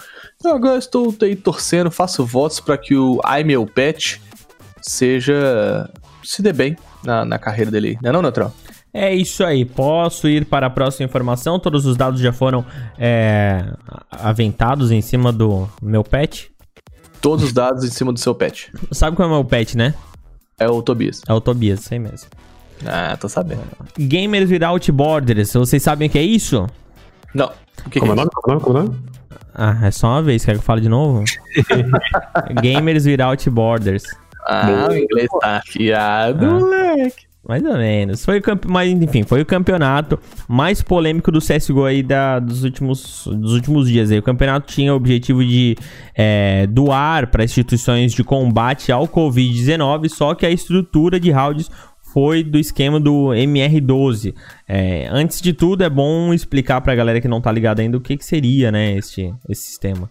[0.43, 4.21] eu agora estou aí torcendo, faço votos pra que o I'm a Pet
[4.81, 5.89] seja.
[6.23, 8.53] se dê bem na, na carreira dele, não é não, Neutral?
[8.93, 11.59] É isso aí, posso ir para a próxima informação.
[11.59, 12.65] Todos os dados já foram
[12.97, 13.63] é,
[14.09, 16.51] aventados em cima do meu pet.
[17.21, 18.71] Todos os dados em cima do seu pet.
[18.91, 19.93] Sabe qual é o meu pet, né?
[20.57, 21.21] É o Tobias.
[21.27, 22.27] É o Tobias, isso aí mesmo.
[22.85, 23.61] Ah, tô sabendo.
[23.97, 26.65] Gamers Without Borders, vocês sabem o que é isso?
[27.33, 27.51] Não.
[27.85, 28.31] O que, Como é que é nome?
[28.33, 28.63] Como é o nome?
[28.65, 28.99] Como é o nome?
[29.53, 31.23] Ah, é só uma vez, quer que eu fale de novo?
[32.61, 34.03] Gamers Without Borders.
[34.45, 36.59] Ah, o inglês tá afiado, Ah.
[36.59, 37.28] moleque.
[37.47, 38.23] Mais ou menos.
[38.25, 38.67] Foi o campe...
[38.67, 43.87] Mas, enfim, foi o campeonato mais polêmico do CSGO aí da, dos, últimos, dos últimos
[43.87, 44.11] dias.
[44.11, 44.19] Aí.
[44.19, 45.75] O campeonato tinha o objetivo de
[46.15, 51.71] é, doar para instituições de combate ao Covid-19, só que a estrutura de rounds
[52.13, 54.35] foi do esquema do MR12.
[54.67, 58.01] É, antes de tudo, é bom explicar pra galera que não tá ligada ainda o
[58.01, 60.09] que, que seria, né, este, esse sistema.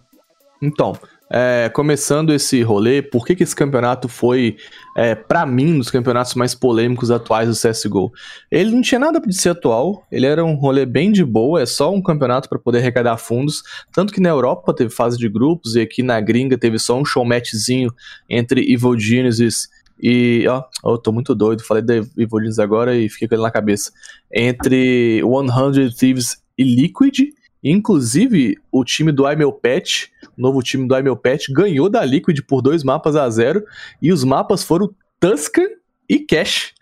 [0.61, 0.93] Então,
[1.31, 4.57] é, começando esse rolê, por que, que esse campeonato foi,
[4.97, 8.11] é, para mim, um dos campeonatos mais polêmicos atuais do CSGO?
[8.49, 11.65] Ele não tinha nada de ser atual, ele era um rolê bem de boa, é
[11.65, 13.61] só um campeonato para poder arrecadar fundos.
[13.93, 17.05] Tanto que na Europa teve fase de grupos e aqui na gringa teve só um
[17.05, 17.93] showmatchzinho
[18.27, 19.67] entre Evil Genesis
[20.01, 23.43] e, ó, eu tô muito doido, falei da Evil Genesis agora e fiquei com ele
[23.43, 23.91] na cabeça.
[24.33, 27.19] Entre 100 Thieves e Liquid,
[27.63, 32.39] Inclusive, o time do Imel Pet, o novo time do Imel Pet, ganhou da Liquid
[32.47, 33.63] por dois mapas a zero.
[34.01, 35.67] E os mapas foram Tuscan
[36.07, 36.73] e Cash.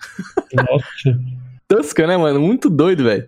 [0.54, 1.20] Nossa.
[1.68, 2.40] Tuscan, né, mano?
[2.40, 3.28] Muito doido, velho.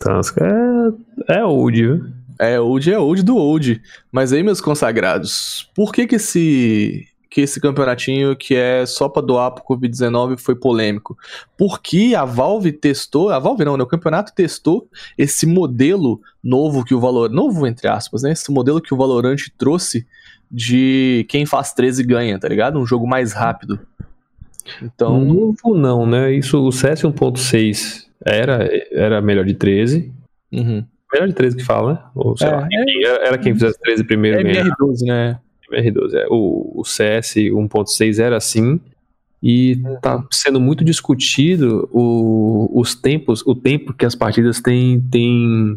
[0.00, 0.92] Tuscan
[1.28, 2.06] é, é old, viu?
[2.38, 3.80] É, old é old do old.
[4.10, 9.22] Mas aí, meus consagrados, por que que esse que esse campeonatinho que é só pra
[9.22, 11.16] doar pro Covid-19 foi polêmico.
[11.56, 13.82] Porque a Valve testou, a Valve não, né?
[13.82, 18.32] O campeonato testou esse modelo novo que o Valor, novo entre aspas, né?
[18.32, 20.06] Esse modelo que o Valorant trouxe
[20.50, 22.78] de quem faz 13 ganha, tá ligado?
[22.78, 23.80] Um jogo mais rápido.
[24.82, 26.32] Então, Novo não, né?
[26.32, 30.12] Isso, o CS 1.6 era, era melhor de 13.
[30.52, 30.84] uhum.
[31.12, 31.98] Melhor de 13 que fala, né?
[32.14, 34.68] Ou sei É, lá, era, era quem fizesse 13 primeiro é ganhava.
[34.70, 35.38] MR12, né?
[35.72, 36.14] R12.
[36.14, 36.26] É.
[36.30, 38.80] O, o CS 1.6 era assim.
[39.42, 45.74] E tá sendo muito discutido o, os tempos, o tempo que as partidas têm, têm,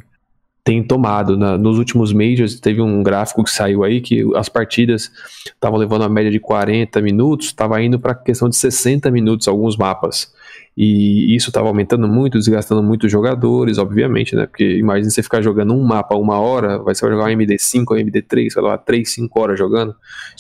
[0.64, 1.36] têm tomado.
[1.36, 5.10] Na- nos últimos Majors, teve um gráfico que saiu aí que as partidas
[5.46, 9.76] estavam levando a média de 40 minutos, estava indo para questão de 60 minutos alguns
[9.76, 10.32] mapas.
[10.78, 14.46] E isso estava aumentando muito, desgastando muito os jogadores, obviamente, né?
[14.46, 17.96] Porque imagina você ficar jogando um mapa uma hora, vai vai jogar um MD5 ou
[17.98, 19.96] MD3, sei lá, 3, 5 horas jogando.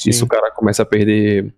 [0.05, 1.53] Isso o cara começa a perder,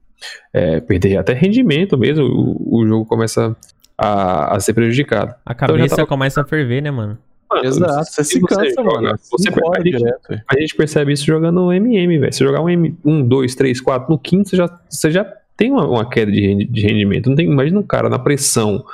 [0.53, 3.55] é, perder até rendimento mesmo, o, o jogo começa
[3.97, 5.33] a, a ser prejudicado.
[5.43, 7.17] A Então cabeça tava- começa a ferver, né, mano?
[7.63, 9.17] Exato, você se cansa, joga, mano.
[9.31, 12.33] Você, Cinco a, gente, direto, a gente percebe isso jogando MM, velho.
[12.33, 15.71] Se jogar um M, 1, 2, 3, 4, no quinto você já, você já tem
[15.71, 17.27] uma, uma queda de, de rendimento.
[17.29, 18.85] Não tem, imagina um cara na pressão,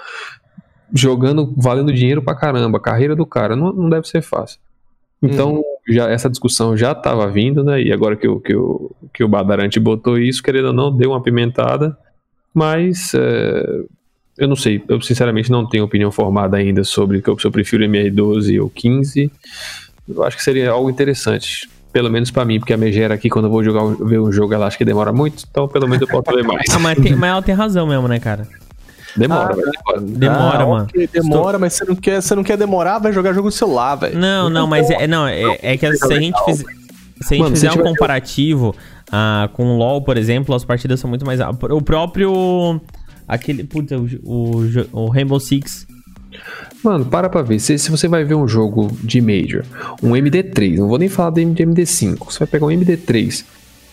[0.94, 4.60] jogando, valendo dinheiro pra caramba, carreira do cara, não, não deve ser fácil.
[5.22, 7.82] Então, já, essa discussão já estava vindo, né?
[7.82, 8.54] E agora que o, que
[9.14, 11.98] que o Badarante botou isso, querendo ou não, deu uma pimentada.
[12.54, 13.64] Mas é,
[14.38, 17.52] eu não sei, eu sinceramente não tenho opinião formada ainda sobre que eu- se eu
[17.52, 19.32] prefiro MR12 ou 15.
[20.10, 21.70] Eu acho que seria algo interessante.
[21.94, 24.54] Pelo menos pra mim, porque a megera aqui, quando eu vou jogar, ver um jogo,
[24.54, 26.66] ela acha que demora muito, então pelo menos eu posso ler mais.
[26.74, 28.48] Ah, mas, tem- mas ela tem razão mesmo, né, cara?
[29.16, 30.02] Demora, Ah, velho, demora.
[30.02, 30.88] Demora, Ah, mano.
[30.90, 33.94] ok, demora, mas você não, quer, você não quer demorar, vai jogar jogo no celular,
[33.96, 34.18] velho.
[34.18, 36.66] Não, não, mas é, não, é, é que se a gente fizer,
[37.22, 38.76] se a gente Mano, se fizer um comparativo
[39.12, 41.40] ah, com o LoL, por exemplo, as partidas são muito mais.
[41.70, 42.82] O próprio.
[43.28, 43.64] Aquele.
[43.64, 44.62] Puta, o, o,
[45.06, 45.86] o Rainbow Six.
[46.84, 47.60] Mano, para pra ver.
[47.60, 49.64] Se, se você vai ver um jogo de Major,
[50.02, 53.44] um MD3, não vou nem falar de MD5, você vai pegar um MD3,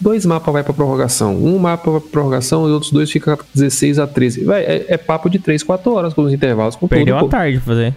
[0.00, 3.38] dois mapas vai pra prorrogação, um mapa vai pra prorrogação e os outros dois ficam
[3.54, 4.44] 16 a 13.
[4.44, 7.26] Vai, é, é papo de 3, 4 horas com os intervalos, com Perdeu tudo.
[7.26, 7.28] a pô.
[7.28, 7.94] tarde pra fazer.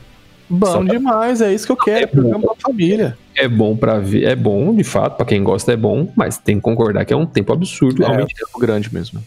[0.50, 2.48] Bom Só demais, é isso que eu quero, É programa bom.
[2.54, 3.18] pra família.
[3.36, 6.58] É bom pra ver, é bom, de fato, pra quem gosta é bom, mas tem
[6.58, 8.04] que concordar que é um tempo absurdo.
[8.04, 9.24] É, Realmente, um grande mesmo.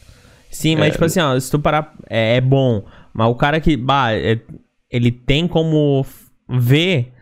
[0.51, 1.93] Sim, mas tipo assim, ó, se tu parar.
[2.09, 2.85] É, é bom.
[3.13, 3.77] Mas o cara que.
[3.77, 4.39] Bah, é-
[4.91, 6.05] ele tem como
[6.49, 7.13] ver.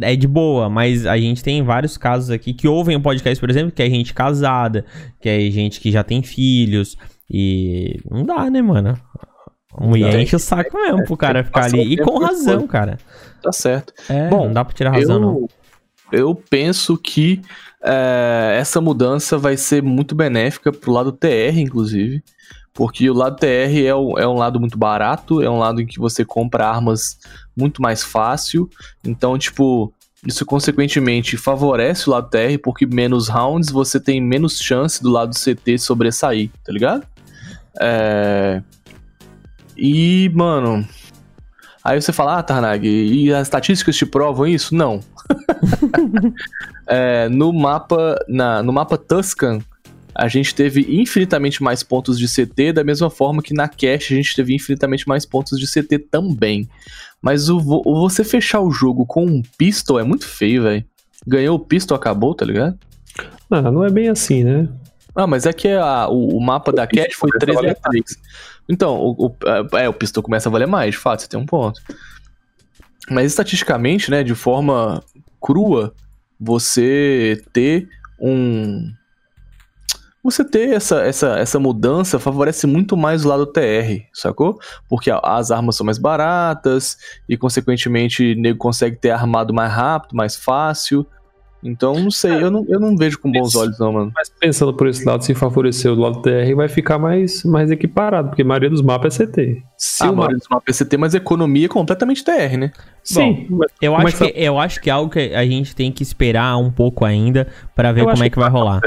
[0.00, 3.50] É de boa, mas a gente tem vários casos aqui que ouvem o podcast, por
[3.50, 4.86] exemplo, que é gente casada,
[5.20, 6.96] que é gente que já tem filhos.
[7.30, 8.98] E não dá, né, mano?
[9.76, 11.94] A mulher enche o saco mesmo pro cara ficar ali.
[11.94, 12.68] E com razão, for.
[12.68, 12.98] cara.
[13.42, 13.92] Tá certo.
[14.08, 15.46] É, Bom, não dá pra tirar razão, não.
[16.12, 17.42] eu, eu penso que
[17.82, 22.22] é, essa mudança vai ser muito benéfica pro lado TR, inclusive.
[22.74, 25.86] Porque o lado TR é, o- é um lado muito barato, é um lado em
[25.86, 27.16] que você compra armas
[27.56, 28.68] muito mais fácil.
[29.04, 29.92] Então, tipo,
[30.26, 35.34] isso consequentemente favorece o lado TR, porque menos rounds você tem menos chance do lado
[35.38, 37.06] CT sobressair, tá ligado?
[37.80, 38.60] É.
[39.76, 40.86] E, mano.
[41.84, 44.74] Aí você fala, ah, Tarnag, e as estatísticas te provam isso?
[44.74, 45.00] Não.
[46.86, 49.60] É, no mapa na, no mapa Tuscan,
[50.14, 54.16] a gente teve infinitamente mais pontos de CT, da mesma forma que na Cache a
[54.16, 56.68] gente teve infinitamente mais pontos de CT também.
[57.20, 60.84] Mas o, o você fechar o jogo com um pistol é muito feio, velho.
[61.26, 62.78] Ganhou o pistol, acabou, tá ligado?
[63.50, 64.68] ah, não é bem assim, né?
[65.14, 67.60] Ah, mas é que a- o, o mapa da Cache foi começa a 3 a
[67.60, 68.04] valer 3.
[68.68, 71.46] Então, o, o- é, o pistol começa a valer mais, de fato, você tem um
[71.46, 71.80] ponto.
[73.10, 75.02] Mas estatisticamente, né, de forma
[75.40, 75.94] crua,
[76.40, 77.88] você ter
[78.20, 78.90] um.
[80.24, 84.58] Você ter essa, essa, essa mudança favorece muito mais o lado TR, sacou?
[84.88, 86.96] Porque a- as armas são mais baratas
[87.28, 91.06] e, consequentemente, o nego consegue ter armado mais rápido, mais fácil.
[91.62, 94.12] Então, não sei, eu não, eu não vejo com bons olhos, não, mano.
[94.14, 98.28] Mas pensando por esse lado, se favorecer o lado TR, vai ficar mais, mais equiparado,
[98.28, 99.62] porque a maioria dos mapas é CT.
[99.78, 100.32] Se Ah, o mano, mapa...
[100.32, 102.70] eles uma PCT, mas economia é completamente TR, né?
[103.02, 105.90] Sim, mas- Eu é acho, que, eu acho que é algo que a gente tem
[105.90, 108.80] que esperar um pouco ainda pra ver Eu como é que vai rolar.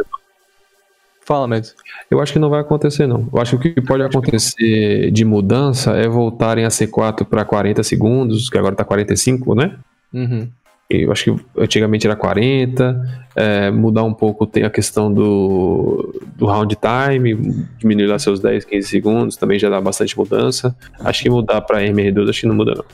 [1.27, 1.75] Fala, Mads.
[2.09, 3.27] Eu acho que não vai acontecer, não.
[3.33, 7.83] Eu acho que o que pode acontecer de mudança é voltarem a C4 para 40
[7.83, 9.75] segundos, que agora tá 45, né?
[10.13, 10.47] Uhum.
[10.89, 16.45] Eu acho que antigamente era 40, é, mudar um pouco tem a questão do, do
[16.45, 17.35] round time,
[17.77, 20.73] diminuir lá seus 10, 15 segundos, também já dá bastante mudança.
[20.97, 22.85] Acho que mudar para MR2 acho que não muda não.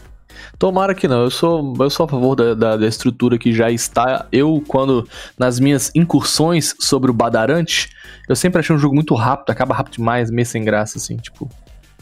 [0.58, 1.24] Tomara que não.
[1.24, 4.26] Eu sou, eu sou a favor da, da, da estrutura que já está.
[4.32, 7.90] Eu, quando, nas minhas incursões sobre o Badarante,
[8.28, 11.50] eu sempre achei um jogo muito rápido, acaba rápido demais, meio sem graça, assim, tipo.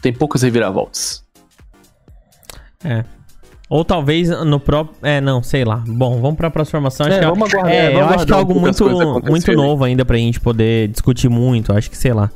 [0.00, 1.24] Tem poucas reviravoltas.
[2.84, 3.04] É.
[3.72, 4.96] Ou talvez no próprio.
[5.00, 5.82] É, não, sei lá.
[5.86, 7.06] Bom, vamos pra próxima formação.
[7.06, 9.84] Acho É, que vamos aguardar, é, vamos eu acho que é algo muito, muito novo
[9.84, 11.72] ainda pra gente poder discutir muito.
[11.72, 12.30] Acho que, sei lá.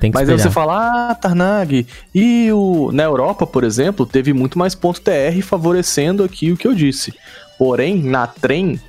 [0.00, 0.50] Tem que Mas aí esperar.
[0.50, 5.40] você fala, ah, Tarnag, e o, na Europa, por exemplo, teve muito mais ponto TR
[5.42, 7.12] favorecendo aqui o que eu disse.
[7.58, 8.80] Porém, na trem,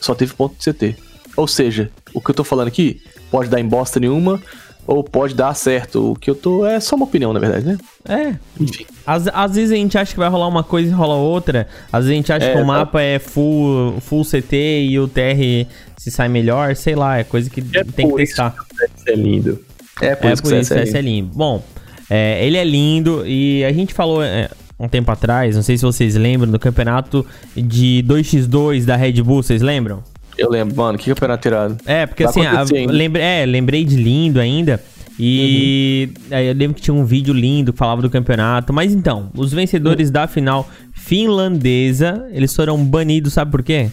[0.00, 0.96] só teve ponto CT.
[1.36, 4.40] Ou seja, o que eu tô falando aqui pode dar em bosta nenhuma,
[4.84, 6.12] ou pode dar certo.
[6.12, 6.66] O que eu tô.
[6.66, 7.78] É só uma opinião, na verdade, né?
[8.08, 8.34] É.
[8.60, 8.84] Enfim.
[9.06, 11.68] Às, às vezes a gente acha que vai rolar uma coisa e rola outra.
[11.92, 12.66] Às vezes a gente acha É, que o tá.
[12.66, 14.56] mapa é full, full CT
[14.88, 16.74] e o TR se sai melhor.
[16.74, 18.54] Sei lá, é coisa que É tem que isso testar.
[18.96, 19.60] Isso é lindo.
[20.00, 21.30] É É por isso, que esse é lindo.
[21.34, 21.62] Bom,
[22.08, 25.84] é, ele é lindo e a gente falou é, um tempo atrás, não sei se
[25.84, 30.02] vocês lembram, do campeonato de 2x2 da Red Bull, vocês lembram?
[30.36, 31.76] Eu lembro, mano, que campeonato tirado.
[31.84, 34.80] É, porque Vai assim, a, lembrei, é, lembrei de lindo ainda.
[35.18, 36.36] E Uhum.
[36.36, 38.72] aí eu lembro que tinha um vídeo lindo que falava do campeonato.
[38.72, 43.90] Mas então, os vencedores da final finlandesa, eles foram banidos, sabe por quê?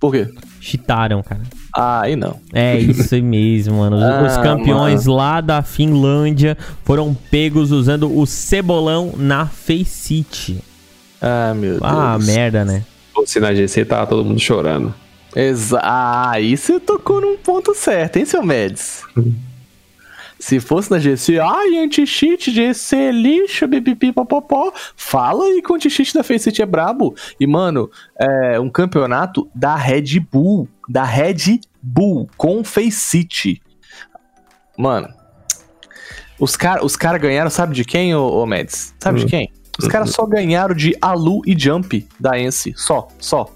[0.00, 0.28] Por quê?
[0.60, 1.42] Cheataram, cara.
[1.74, 2.38] Ah, aí não.
[2.52, 3.96] É isso aí mesmo, mano.
[3.96, 10.62] Os, os Ah, campeões lá da Finlândia foram pegos usando o cebolão na Faceit.
[11.20, 11.82] Ah, meu Deus.
[11.82, 12.84] Ah, merda, né?
[13.24, 14.94] Se na GC tava todo mundo chorando.
[15.34, 19.02] Exa ah, aí você tocou num ponto certo, hein, seu Médici?
[20.42, 24.72] Se fosse na GC, ai, anti-cheat, GC, lixo, bipipi, popopó.
[24.96, 27.14] Fala aí que o anti-cheat da Faceit é brabo.
[27.38, 30.68] E, mano, é um campeonato da Red Bull.
[30.88, 33.62] Da Red Bull, com Faceit.
[34.76, 35.06] Mano,
[36.40, 38.94] os caras os cara ganharam, sabe de quem, ô, ô Mads?
[38.98, 39.28] Sabe de Hum.
[39.28, 39.52] quem?
[39.78, 42.72] Os caras só ganharam de Alu e Jump da Ence.
[42.76, 43.48] Só, só.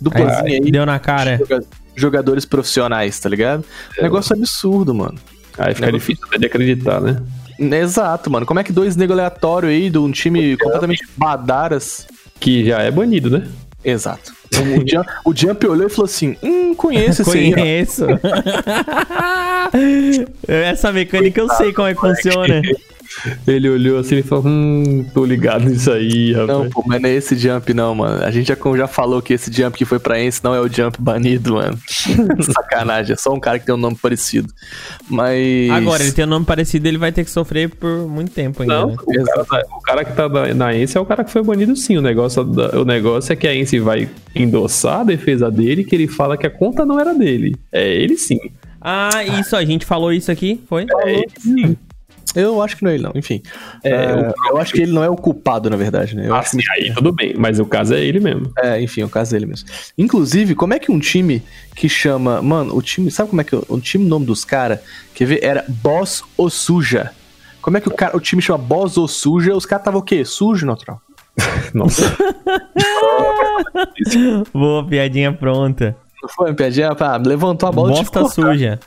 [0.00, 0.70] Duplazinha aí.
[0.70, 1.36] Deu na cara.
[1.38, 1.64] Joga-
[1.96, 3.64] jogadores profissionais, tá ligado?
[4.00, 5.18] Negócio absurdo, mano.
[5.58, 7.20] Aí fica Negócio- difícil até de acreditar, né?
[7.58, 8.46] Exato, mano.
[8.46, 12.06] Como é que dois negros aleatórios aí de um time completamente badaras.
[12.40, 13.46] Que já é banido, né?
[13.84, 14.32] Exato.
[14.54, 17.52] O, Jump, o Jump olhou e falou assim: Hum, conheço esse aí.
[17.52, 18.06] ó." Conheço.
[20.46, 22.62] Essa mecânica eu sei como é que funciona.
[23.46, 26.48] Ele olhou assim e falou: Hum, tô ligado nisso aí, rapaz.
[26.48, 28.24] Não, pô, mas não é esse Jump, não, mano.
[28.24, 30.68] A gente já, já falou que esse Jump que foi pra Ence não é o
[30.68, 31.78] Jump banido, mano.
[32.42, 34.52] Sacanagem, é só um cara que tem um nome parecido.
[35.08, 35.70] Mas.
[35.70, 38.80] Agora, ele tem um nome parecido, ele vai ter que sofrer por muito tempo ainda.
[38.80, 38.96] Não, né?
[38.98, 41.76] o cara, tá- o cara que tá na, Ence é o cara que foi banido
[41.76, 41.96] sim.
[41.96, 46.08] O negócio, o negócio é que a Ence vai endossar a defesa dele, que ele
[46.08, 47.54] fala que a conta não era dele.
[47.70, 48.38] É ele sim.
[48.80, 50.86] Ah, isso, a gente falou isso aqui, foi?
[51.04, 51.76] É ele sim.
[52.34, 53.12] Eu acho que não é ele, não.
[53.14, 53.42] Enfim.
[53.84, 56.28] É, É, eu acho que ele não é o culpado, na verdade, né?
[56.28, 58.50] Eu acho Assim, aí tudo bem, mas o caso é ele mesmo.
[58.58, 59.68] É, enfim, o caso dele mesmo.
[59.96, 61.42] Inclusive, como é que um time
[61.74, 62.42] que chama.
[62.42, 63.10] Mano, o time.
[63.10, 63.54] Sabe como é que.
[63.54, 64.80] O time, o nome dos caras,
[65.14, 65.40] quer ver?
[65.42, 67.10] Era Boss ou Suja.
[67.60, 69.54] Como é que o, cara, o time chama Boss ou Suja?
[69.54, 70.24] Os caras estavam o quê?
[70.24, 71.00] Sujo, natural.
[71.72, 72.14] Nossa.
[74.52, 75.96] Boa, piadinha pronta.
[76.22, 76.90] Não foi uma piadinha?
[76.98, 78.78] Ah, levantou a bola Bosta suja.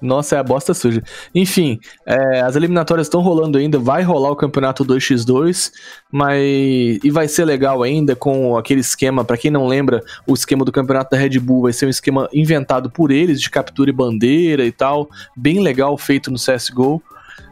[0.00, 1.02] Nossa, é a bosta suja.
[1.34, 5.72] Enfim, é, as eliminatórias estão rolando ainda, vai rolar o campeonato 2x2,
[6.10, 10.64] mas e vai ser legal ainda com aquele esquema, pra quem não lembra, o esquema
[10.64, 13.92] do campeonato da Red Bull vai ser um esquema inventado por eles de captura e
[13.92, 17.02] bandeira e tal, bem legal feito no CS:GO.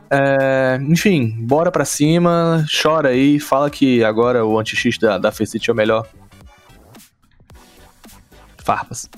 [0.09, 5.69] É, enfim, bora pra cima, chora aí, fala que agora o anti-cheat da, da Faceit
[5.69, 6.07] é o melhor.
[8.59, 9.09] Farpas.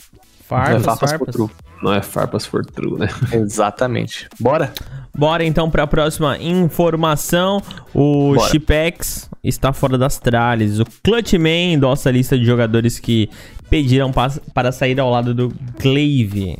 [0.47, 1.68] Farpas, é farpas farpas.
[1.83, 3.09] Não é farpas for true, né?
[3.33, 4.29] Exatamente.
[4.41, 4.73] Bora?
[5.17, 7.63] Bora então para a próxima informação.
[7.95, 8.51] O Bora.
[8.51, 10.81] Chipex está fora das tralhas.
[10.81, 13.31] O Clutchman endossa a lista de jogadores que
[13.71, 16.59] pediram pa- para sair ao lado do Glaive.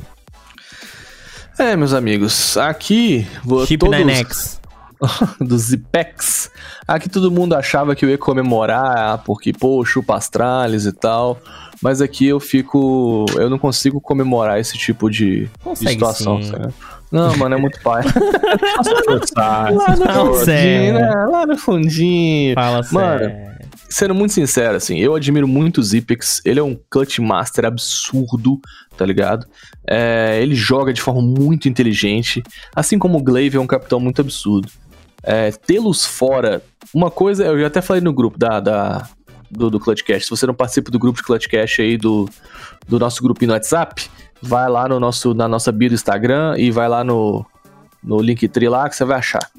[1.57, 3.99] É, meus amigos, aqui vou Chip todos...
[3.99, 4.58] 9X.
[5.39, 6.51] dos Zipex.
[6.87, 11.39] Aqui todo mundo achava que eu ia comemorar, porque, pô, chupa Astralis e tal.
[11.81, 13.25] Mas aqui eu fico.
[13.35, 16.51] Eu não consigo comemorar esse tipo de, de situação, sim.
[16.51, 16.73] sabe?
[17.11, 18.03] Não, mano, é muito pai.
[19.35, 21.25] Lá no Não, fundinho, né?
[21.25, 22.53] Lá no fundinho.
[22.53, 23.49] Fala Mano, sério.
[23.89, 26.41] Sendo muito sincero, assim, eu admiro muito o Zipex.
[26.45, 28.59] Ele é um clutch master absurdo,
[28.95, 29.47] tá ligado?
[29.87, 32.43] É, ele joga de forma muito inteligente.
[32.75, 34.69] Assim como o Glaive é um capitão muito absurdo.
[35.23, 36.61] É, Tê-los fora.
[36.93, 39.07] Uma coisa, eu já até falei no grupo da, da-
[39.49, 40.23] do, do Clutchcast.
[40.25, 42.29] Se você não participa do grupo de Clutchcast aí do,
[42.87, 44.09] do nosso grupinho no WhatsApp,
[44.41, 47.45] vai lá no nosso, na nossa bio do Instagram e vai lá no,
[48.03, 49.49] no Linktree lá que você vai achar.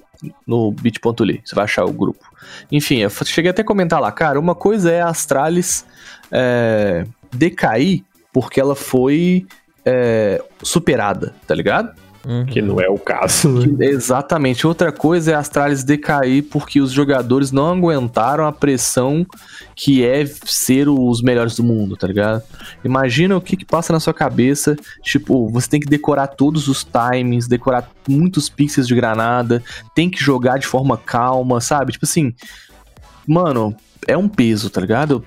[0.46, 2.24] No bit.ly, você vai achar o grupo.
[2.70, 5.86] Enfim, eu cheguei até a comentar lá, cara, uma coisa é a Astralis
[6.30, 9.46] é, decair porque ela foi
[9.84, 11.98] é, superada, tá ligado?
[12.26, 12.44] Uhum.
[12.44, 13.48] Que não é o caso.
[13.66, 13.86] né?
[13.86, 14.66] Exatamente.
[14.66, 19.26] Outra coisa é a Astralis decair porque os jogadores não aguentaram a pressão
[19.74, 22.42] que é ser os melhores do mundo, tá ligado?
[22.84, 24.76] Imagina o que, que passa na sua cabeça.
[25.02, 29.62] Tipo, você tem que decorar todos os timings, decorar muitos pixels de granada,
[29.94, 31.92] tem que jogar de forma calma, sabe?
[31.92, 32.34] Tipo assim,
[33.26, 33.74] mano,
[34.06, 35.24] é um peso, tá ligado?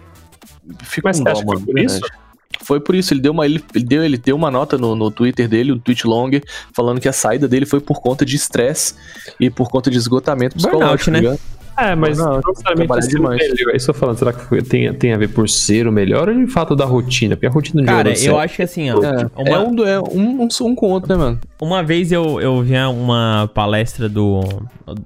[0.84, 1.66] Fico Mas com dó, foi mano.
[1.66, 2.00] por isso?
[2.00, 2.23] verdade.
[2.62, 5.12] Foi por isso, ele deu uma, ele, ele deu, ele deu uma nota no, no
[5.12, 8.96] Twitter dele, um tweet longer, falando que a saída dele foi por conta de estresse
[9.40, 11.18] e por conta de esgotamento Burnout, psicológico, né?
[11.18, 11.40] tá ligado?
[11.76, 13.76] É, mas Não, necessariamente o melhor.
[13.76, 16.46] Isso eu falando, será que tem, tem a ver por ser o melhor ou de
[16.48, 17.36] fato da rotina?
[17.36, 19.04] Porque a rotina de Cara, eu sério- acho que assim, ó.
[19.04, 21.40] É, uma, é um, é um, um, um com o outro, né, mano?
[21.60, 24.42] uma vez eu, eu vi uma palestra do,
[24.86, 25.04] do,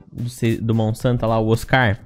[0.62, 1.99] do Monsanto lá, o Oscar.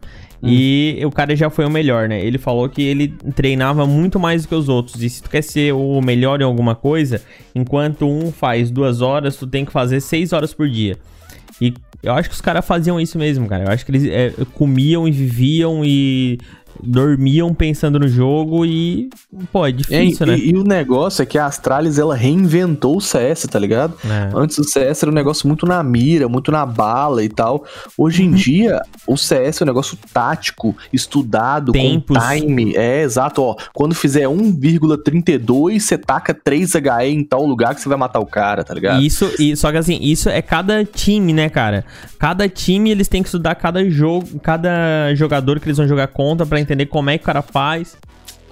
[0.43, 2.23] E o cara já foi o melhor, né?
[2.23, 5.01] Ele falou que ele treinava muito mais do que os outros.
[5.03, 7.21] E se tu quer ser o melhor em alguma coisa,
[7.53, 10.97] enquanto um faz duas horas, tu tem que fazer seis horas por dia.
[11.61, 13.65] E eu acho que os caras faziam isso mesmo, cara.
[13.65, 16.39] Eu acho que eles é, comiam e viviam e
[16.81, 19.09] dormiam pensando no jogo e.
[19.51, 20.37] Pô, é É, difícil, e, né?
[20.37, 23.93] e o negócio é que a Astralis, ela reinventou o CS, tá ligado?
[24.05, 24.29] É.
[24.35, 27.65] Antes o CS era um negócio muito na mira, muito na bala e tal.
[27.97, 28.29] Hoje Uhum.
[28.29, 32.17] em dia, o CS é um negócio tático, estudado, Tempos.
[32.17, 32.75] com time.
[32.75, 33.55] É, exato, ó.
[33.73, 38.25] Quando fizer 1,32, você taca 3 HE em tal lugar que você vai matar o
[38.25, 39.01] cara, tá ligado?
[39.01, 41.83] Isso, e, só que assim, isso é cada time, né, cara?
[42.19, 46.45] Cada time eles têm que estudar cada jogo, cada jogador que eles vão jogar contra
[46.45, 47.97] pra entender como é que o cara faz.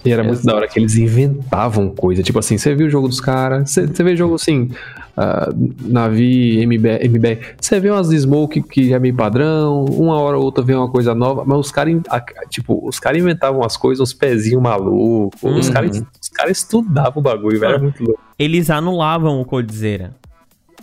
[0.03, 2.23] E era muito da hora que eles inventavam coisa.
[2.23, 4.71] Tipo assim, você viu o jogo dos caras, você, você vê jogo assim,
[5.17, 5.49] ah,
[5.81, 10.63] Navi, MB, MB, você vê umas smoke que é meio padrão, uma hora ou outra
[10.63, 11.93] vê uma coisa nova, mas os caras,
[12.49, 15.73] tipo, os caras inventavam as coisas, uns pezinhos malucos, os Uhum.
[15.73, 18.21] caras os caras estudavam o bagulho, velho, era muito louco.
[18.39, 20.11] Eles anulavam o Codizera.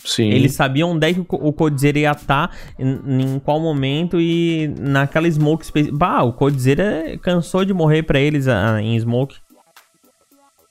[0.07, 0.31] Sim.
[0.31, 4.21] Eles sabiam onde é que o Co- o Codizera ia estar, em, em qual momento
[4.21, 5.97] e naquela smoke específica.
[5.99, 9.37] Bah, o Codizera cansou de morrer pra eles ah, em smoke.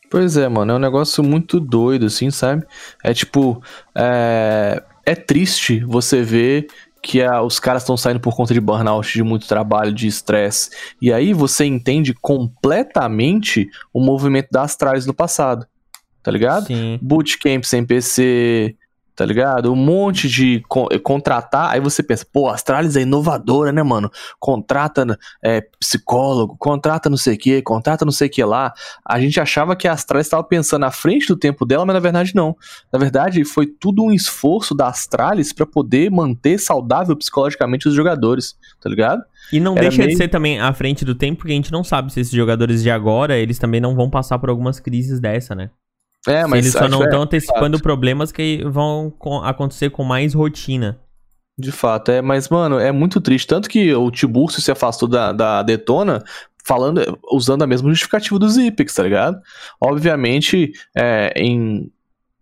[0.10, 2.64] Pois é, mano, é um negócio muito doido, assim, sabe?
[3.04, 3.62] É tipo,
[3.94, 6.68] é, é triste você ver
[7.02, 10.70] que a- os caras estão saindo por conta de burnout, de muito trabalho, de estresse.
[11.02, 15.66] E aí você entende completamente o movimento das Astralis no passado,
[16.24, 16.68] tá ligado?
[16.68, 16.98] Sim.
[17.02, 18.76] Bootcamp sem PC,
[19.16, 19.72] tá ligado?
[19.72, 21.72] Um monte de co- contratar.
[21.72, 24.12] Aí você pensa, pô, a Astralis é inovadora, né, mano?
[24.40, 28.74] Contrata é, psicólogo, contrata não sei o que, contrata não sei o que lá.
[29.08, 32.00] A gente achava que a Astralis estava pensando à frente do tempo dela, mas na
[32.00, 32.56] verdade não.
[32.92, 38.56] Na verdade, foi tudo um esforço da Astralis para poder manter saudável psicologicamente os jogadores,
[38.82, 39.22] tá ligado?
[39.54, 41.72] E não Era deixa de meio- ser também à frente do tempo, porque a gente
[41.72, 45.20] não sabe se esses jogadores de agora, eles também não vão passar por algumas crises
[45.20, 45.70] dessa, né?
[46.28, 47.84] É, Se mas eles só não é, estão antecipando fato.
[47.84, 51.00] problemas que vão co- acontecer com mais rotina.
[51.58, 53.48] De fato, é, mas, mano, é muito triste.
[53.48, 56.22] Tanto que o Tiburcio se afastou da, da Detona
[56.66, 59.40] falando, usando a mesma justificativa dos Ipex, tá ligado?
[59.80, 61.90] Obviamente, é, em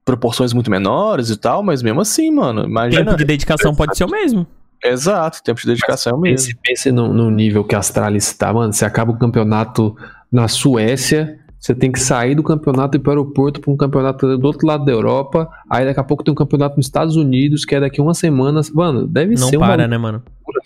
[0.06, 3.06] proporções muito menores e tal, mas mesmo assim, mano, imagina.
[3.06, 4.48] Tempo de dedicação pode ser o mesmo.
[4.84, 6.48] Exato, tempo de dedicação é o mesmo.
[6.48, 8.74] Pense, pense no, no nível que a Astralis está, mano.
[8.74, 9.96] Você acaba o campeonato
[10.32, 13.78] na Suécia, você tem que sair do campeonato e ir para o aeroporto para um
[13.78, 15.49] campeonato do outro lado da Europa.
[15.69, 18.60] Aí daqui a pouco tem um campeonato nos Estados Unidos, que é daqui uma semana.
[18.73, 20.21] Mano, deve Não ser uma para, né, mano?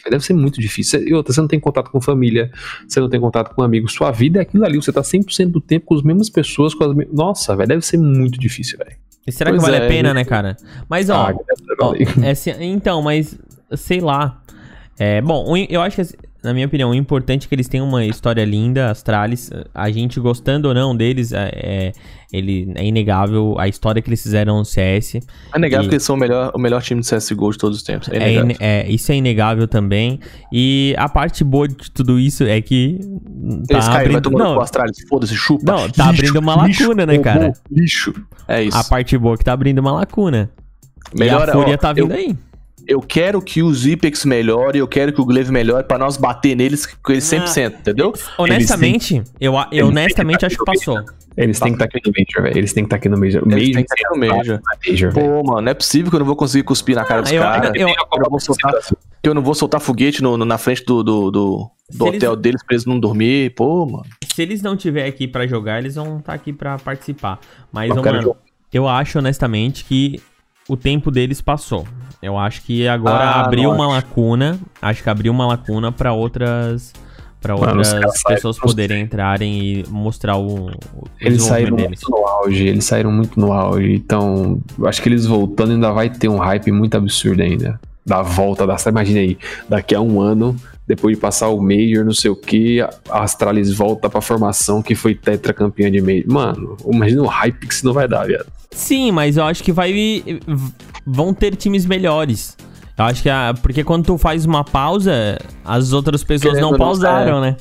[0.09, 1.07] Deve ser muito difícil.
[1.07, 2.49] E outra, você não tem contato com família,
[2.87, 3.93] você não tem contato com amigos.
[3.93, 4.81] Sua vida é aquilo ali.
[4.81, 6.73] Você tá 100% do tempo com as mesmas pessoas.
[6.73, 7.07] Com as me...
[7.13, 8.97] Nossa, velho, deve ser muito difícil, velho.
[9.27, 10.57] E será Pois que vale é, a pena, né, cara?
[10.89, 11.35] Mas, ó, Ah,
[11.79, 13.37] ó é então, mas
[13.75, 14.41] sei lá.
[14.97, 16.15] É, bom, eu acho que assim,
[16.47, 19.49] na minha opinião, o importante é que eles tenham uma história linda, Astralis.
[19.75, 21.91] A gente gostando ou não deles, é, é-
[22.33, 25.19] ele, é inegável a história que eles fizeram no CS.
[25.53, 27.77] É negável E- que eles são o melhor, o melhor time de CSGO de todos
[27.77, 28.09] os tempos.
[28.09, 28.43] É É, inegável.
[28.45, 30.19] ine- é, isso é inegável também.
[30.51, 32.99] E a parte boa de tudo isso é que.
[33.67, 35.71] Tá Eles abrindo, tomar não, Astralis, foda-se, chupa.
[35.71, 37.53] Não, tá abrindo uma lacuna, né, robô, cara?
[37.71, 38.13] Lixo.
[38.47, 38.77] É isso.
[38.77, 40.49] a parte boa é que tá abrindo uma lacuna.
[41.13, 42.35] e Melhora, a Fúria ó, tá vindo eu- aí.
[42.87, 46.55] Eu quero que o Zipex melhore, eu quero que o Glaive melhore pra nós bater
[46.55, 48.13] neles com eles 100%, entendeu?
[48.37, 51.03] Honestamente, eu, a- eu honestamente acho que passou.
[51.35, 52.57] Eles têm que estar aqui no Major, velho.
[52.57, 53.43] Eles têm que estar aqui no Major.
[53.45, 54.59] Eles Major têm que estar no Major.
[54.87, 55.27] Major, velho.
[55.27, 57.35] Pô, mano, não é possível que eu não vou conseguir cuspir na cara dos Ah,
[57.35, 57.67] eu- caras.
[57.67, 57.87] eu- Que eu
[58.21, 58.73] não vou soltar-
[59.23, 62.35] eu não vou soltar foguete no, no- na frente do, do, do, do eles- hotel
[62.35, 63.53] deles pra eles não dormir.
[63.55, 64.05] Pô, mano.
[64.33, 67.39] Se eles não tiver aqui pra jogar, eles vão estar aqui pra participar.
[67.71, 68.39] Mas, Eu mano, jogar.
[68.73, 70.19] eu acho honestamente que
[70.67, 71.85] o tempo deles passou.
[72.21, 74.59] Eu acho que agora Ah, abriu uma lacuna.
[74.81, 76.93] Acho que abriu uma lacuna pra outras.
[77.39, 80.71] Pra Mano, outras pessoas poderem entrarem e mostrar o, o
[81.21, 82.01] Eles saíram deles.
[82.03, 83.93] muito no auge, eles saíram muito no auge.
[83.93, 87.79] Então, acho que eles voltando ainda vai ter um hype muito absurdo ainda.
[88.03, 89.37] Da volta da Imagina aí,
[89.69, 90.55] daqui a um ano,
[90.87, 94.95] depois de passar o Major, não sei o que, a Astralis volta pra formação que
[94.95, 96.23] foi tetracampeã de Major.
[96.27, 98.47] Mano, imagina o hype que isso não vai dar, viado.
[98.71, 100.23] Sim, mas eu acho que vai.
[101.05, 102.55] Vão ter times melhores.
[102.97, 103.29] Eu acho que.
[103.29, 107.57] A, porque quando tu faz uma pausa, as outras pessoas Querendo não pausaram, né?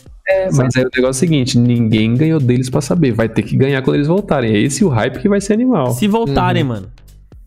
[0.53, 3.13] Mas aí o negócio é o seguinte: ninguém ganhou deles pra saber.
[3.13, 4.55] Vai ter que ganhar quando eles voltarem.
[4.55, 5.93] É esse o hype que vai ser animal.
[5.93, 6.89] Se voltarem, mano.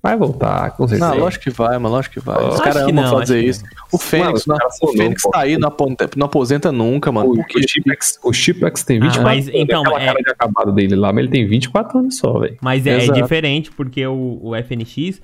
[0.02, 1.12] Vai voltar, com certeza.
[1.14, 2.42] Não, lógico que vai, mas lógico que vai.
[2.48, 3.64] Os caras amam não, fazer isso.
[3.92, 7.32] O Fênix, Mano, o Fênix tá aí, não aposenta nunca, mano.
[7.32, 7.60] O, quê?
[7.60, 9.60] o Chipex, o Chipex tem Ah, 24 mas anos.
[9.60, 12.56] então, aquela é- cara de acabado dele lá, mas ele tem 24 anos só, velho.
[12.62, 15.22] Mas é, é diferente porque o, o FNX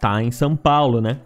[0.00, 1.18] tá em São Paulo, né?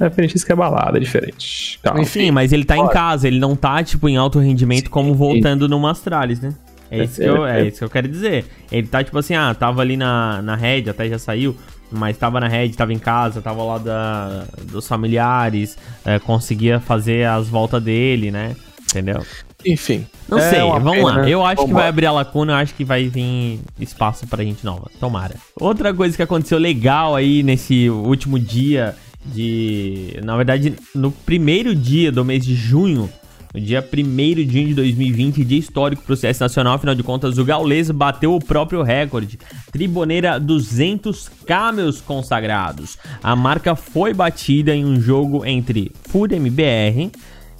[0.00, 1.78] É FNX que é balada, é diferente.
[1.82, 2.04] Calma.
[2.04, 2.92] Sim, mas ele tá em pode.
[2.94, 4.90] casa, ele não tá, tipo, em alto rendimento Sim.
[4.90, 6.52] como voltando no Astralis, né?
[6.90, 7.68] É isso, É, que eu, é, é é.
[7.68, 8.44] isso que eu quero dizer.
[8.72, 11.54] Ele tá, tipo assim, ah, tava ali na, na Red, até já saiu,
[11.90, 17.26] mas tava na Red, tava em casa, tava lá da, dos familiares, é, conseguia fazer
[17.26, 18.54] as voltas dele, né?
[18.82, 19.22] Entendeu?
[19.66, 20.06] Enfim.
[20.28, 21.22] Não É sei, vamos pena, lá.
[21.22, 21.28] né?
[21.30, 21.80] Eu acho que Vambora.
[21.82, 24.90] vai abrir a lacuna, eu acho que vai vir espaço pra gente nova.
[25.00, 25.34] Tomara.
[25.60, 28.94] Outra coisa que aconteceu legal aí nesse último dia
[29.26, 30.18] de.
[30.24, 33.10] Na verdade, no primeiro dia do mês de junho.
[33.54, 37.38] No dia 1 de junho de 2020, dia histórico pro CS Nacional, afinal de contas,
[37.38, 39.38] o Gaules bateu o próprio recorde.
[39.72, 42.98] Triboneira 200k, meus consagrados.
[43.22, 47.10] A marca foi batida em um jogo entre Fúria MBR,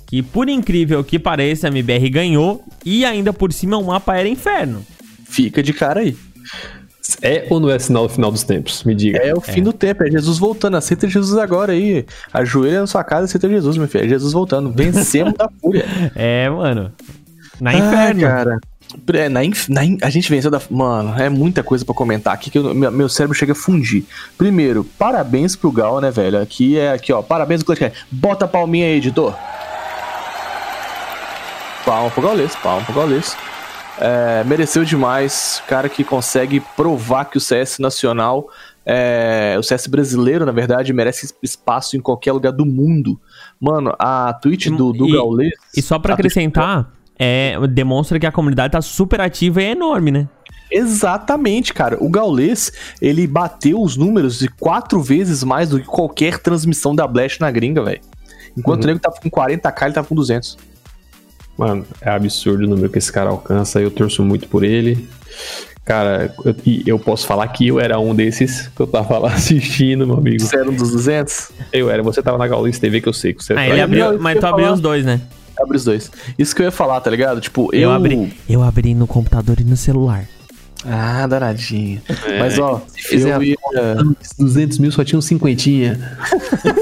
[0.07, 4.29] que por incrível que pareça, a MBR ganhou, e ainda por cima o mapa era
[4.29, 4.85] inferno.
[5.25, 6.17] Fica de cara aí.
[7.23, 8.85] É ou não é sinal do final dos tempos?
[8.85, 9.19] Me diga.
[9.19, 10.77] É o fim do tempo, é Jesus voltando.
[10.77, 12.05] Aceita Jesus agora aí.
[12.33, 14.05] Ajoelha na sua casa e aceita Jesus, meu filho.
[14.05, 14.71] É Jesus voltando.
[14.71, 15.85] Vencemos da fúria.
[16.15, 16.93] É, mano.
[17.61, 18.21] Na Ah, inferno.
[18.21, 18.59] cara.
[19.13, 20.61] É, na inf- na in- a gente venceu da.
[20.71, 24.05] Mano, é muita coisa pra comentar aqui que eu- meu, meu cérebro chega a fundir.
[24.39, 26.41] Primeiro, parabéns pro Gal, né, velho?
[26.41, 27.21] Aqui é aqui, ó.
[27.21, 27.93] Parabéns pro Clutch.
[28.11, 29.35] Bota a palminha aí, editor.
[31.85, 33.37] Palma pro Gaules, palma pro Gaules.
[34.01, 35.63] É, mereceu demais.
[35.67, 38.49] Cara que consegue provar que o CS nacional,
[38.87, 43.21] é, o CS brasileiro, na verdade, merece espaço em qualquer lugar do mundo.
[43.61, 45.53] Mano, a tweet do, do E- Gaules.
[45.77, 49.67] E só pra a tweet- acrescentar, é, demonstra que a comunidade tá super ativa e
[49.67, 50.29] é enorme, né?
[50.71, 51.97] Exatamente, cara.
[51.99, 52.71] O Gaules,
[53.01, 57.51] ele bateu os números de quatro vezes mais do que qualquer transmissão da Blast na
[57.51, 58.01] gringa, velho.
[58.57, 58.85] Enquanto Uhum.
[58.85, 60.57] o nego tava com 40k, ele tava com 200.
[61.59, 63.81] Mano, é absurdo o número que esse cara alcança.
[63.81, 65.09] Eu torço muito por ele.
[65.85, 69.33] Cara, eu, e eu posso falar que eu era um desses que eu tava lá
[69.35, 70.41] assistindo, meu amigo.
[70.41, 71.51] Você era um dos 200?
[71.73, 73.81] Eu era, você tava na Gaules TV que eu sei que você Ah, tá ele
[73.81, 75.21] abriu, não, mas tu abriu os dois, né?
[75.59, 76.11] Abre os dois.
[76.39, 77.41] Isso que eu ia falar, tá ligado?
[77.41, 77.91] Tipo, Eu, eu.
[77.91, 80.25] abri, eu abri no computador e no celular.
[80.85, 82.01] Ah, danadinho.
[82.27, 82.39] É.
[82.39, 83.57] Mas, ó, fizer eu ia...
[84.39, 86.17] 200 mil só tinha um cinquentinha.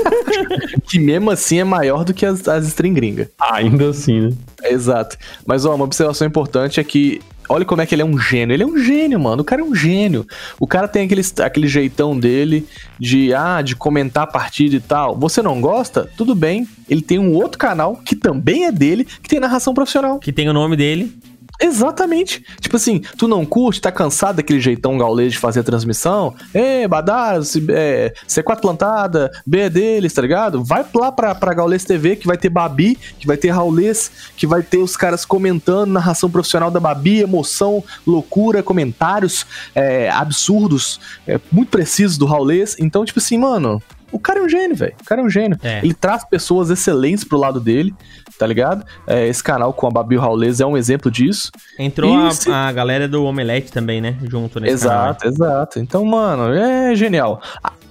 [0.87, 3.31] que mesmo assim é maior do que as, as string gringa.
[3.41, 4.33] Ainda assim, né?
[4.63, 5.17] É, Exato.
[5.47, 7.21] Mas, ó, uma observação importante é que.
[7.49, 8.53] Olha como é que ele é um gênio.
[8.53, 9.43] Ele é um gênio, mano.
[9.43, 10.27] O cara é um gênio.
[10.59, 12.67] O cara tem aquele, aquele jeitão dele
[12.99, 15.17] de, ah, de comentar a partida e tal.
[15.17, 16.11] Você não gosta?
[16.17, 16.67] Tudo bem.
[16.91, 20.19] Ele tem um outro canal, que também é dele, que tem narração profissional.
[20.19, 21.17] Que tem o nome dele.
[21.61, 22.45] Exatamente.
[22.61, 26.35] Tipo assim, tu não curte, tá cansado daquele jeitão gaulês de fazer a transmissão?
[26.53, 30.63] É, Badar, C- é, C4 plantada, B é deles, tá ligado?
[30.65, 34.47] Vai lá pra, pra Gaulês TV, que vai ter Babi, que vai ter Raulês, que
[34.47, 41.41] vai ter os caras comentando, narração profissional da Babi, emoção, loucura, comentários é, absurdos, é,
[41.51, 42.77] muito precisos do Raulês.
[42.79, 43.83] Então, tipo assim, mano,
[44.13, 44.95] o cara é um gênio, velho.
[45.01, 45.59] O cara é um gênio.
[45.63, 45.81] É.
[45.83, 47.93] Ele traz pessoas excelentes pro lado dele.
[48.39, 48.85] Tá ligado?
[49.07, 51.51] É, esse canal com a Babi Raulês é um exemplo disso.
[51.79, 52.53] Entrou a, Isso.
[52.53, 54.17] a galera do Omelete também, né?
[54.23, 55.79] Junto nesse exato, exato.
[55.79, 57.41] Então, mano, é genial.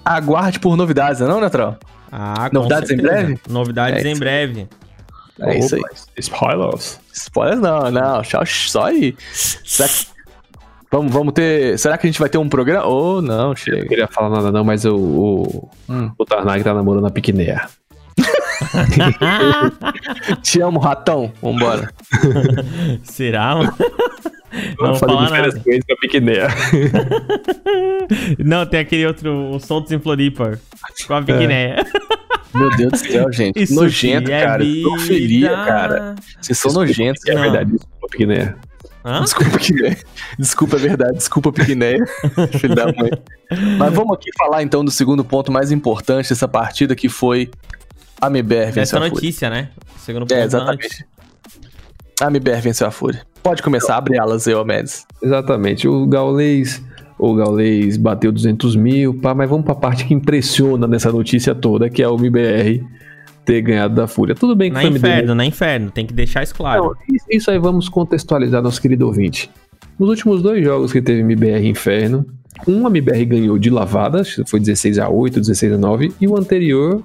[0.04, 1.72] Aguarde por novidades, não, Netrão?
[1.72, 1.96] canal.
[2.12, 3.40] Ah, Novidades em breve?
[3.50, 4.68] Novidades É em breve.
[5.42, 5.82] É isso aí.
[6.18, 7.00] Spoilers.
[7.12, 9.16] Spoilers não, não, só, só aí.
[9.34, 10.06] Será que...
[10.92, 11.78] Vamos, vamos ter.
[11.78, 12.86] Será que a gente vai ter um programa?
[12.86, 13.80] Ou não, Eu chega.
[13.80, 16.10] não queria falar nada não, mas o, o, Hum.
[16.18, 17.68] o Tarnag tá namorando a Piquinéia.
[20.42, 21.32] Te amo, ratão.
[21.42, 21.92] Vambora.
[23.04, 23.74] Será, mano?
[24.80, 25.60] Não falar nada.
[25.60, 26.48] com ele com a.
[28.40, 30.60] Não, tem aquele outro, o Soltos em Floripa.
[31.08, 31.86] Com a Piquinéia.
[32.54, 33.62] Meu Deus do céu, gente.
[33.62, 34.64] Isso Nojento, é cara.
[34.64, 35.50] Vida.
[35.50, 36.16] cara.
[36.40, 37.22] Vocês são nojentos.
[37.28, 38.56] É verdade, desculpa, Piquinéia.
[39.04, 39.22] Hã?
[39.22, 39.98] Desculpa, Piquinéia.
[40.40, 41.18] Desculpa, é verdade.
[41.18, 42.06] Desculpa, Piquinéia.
[42.58, 43.12] Filho da mãe.
[43.78, 47.52] Mas vamos aqui falar então do segundo ponto mais importante dessa partida, que foi
[48.22, 49.14] a MBR venceu Essa a Fúria.
[49.14, 49.70] notícia, né?
[49.98, 51.06] Segundo ponto É, exatamente.
[52.22, 53.22] A MBR venceu a Fúria.
[53.44, 55.06] Pode começar, abre elas aí, ô Mendes.
[55.22, 55.88] Exatamente.
[55.88, 56.82] O Gaulês,
[57.20, 61.90] o Gaulês bateu 200 mil, pá, mas vamos pra parte que impressiona nessa notícia toda,
[61.90, 62.84] que é o MBR
[63.44, 64.34] ter ganhado da Fúria.
[64.34, 65.14] Tudo bem que Na foi MBR.
[65.14, 65.92] inferno, na inferno.
[65.92, 66.84] Tem que deixar isso claro.
[66.86, 69.52] Não, isso- isso aí vamos contextualizar nosso querido ouvinte.
[70.00, 72.26] Nos últimos dois jogos que teve MBR Inferno,
[72.68, 76.36] um a MBR ganhou de lavada, foi 16 a 8, 16 a 9, e o
[76.38, 77.04] anterior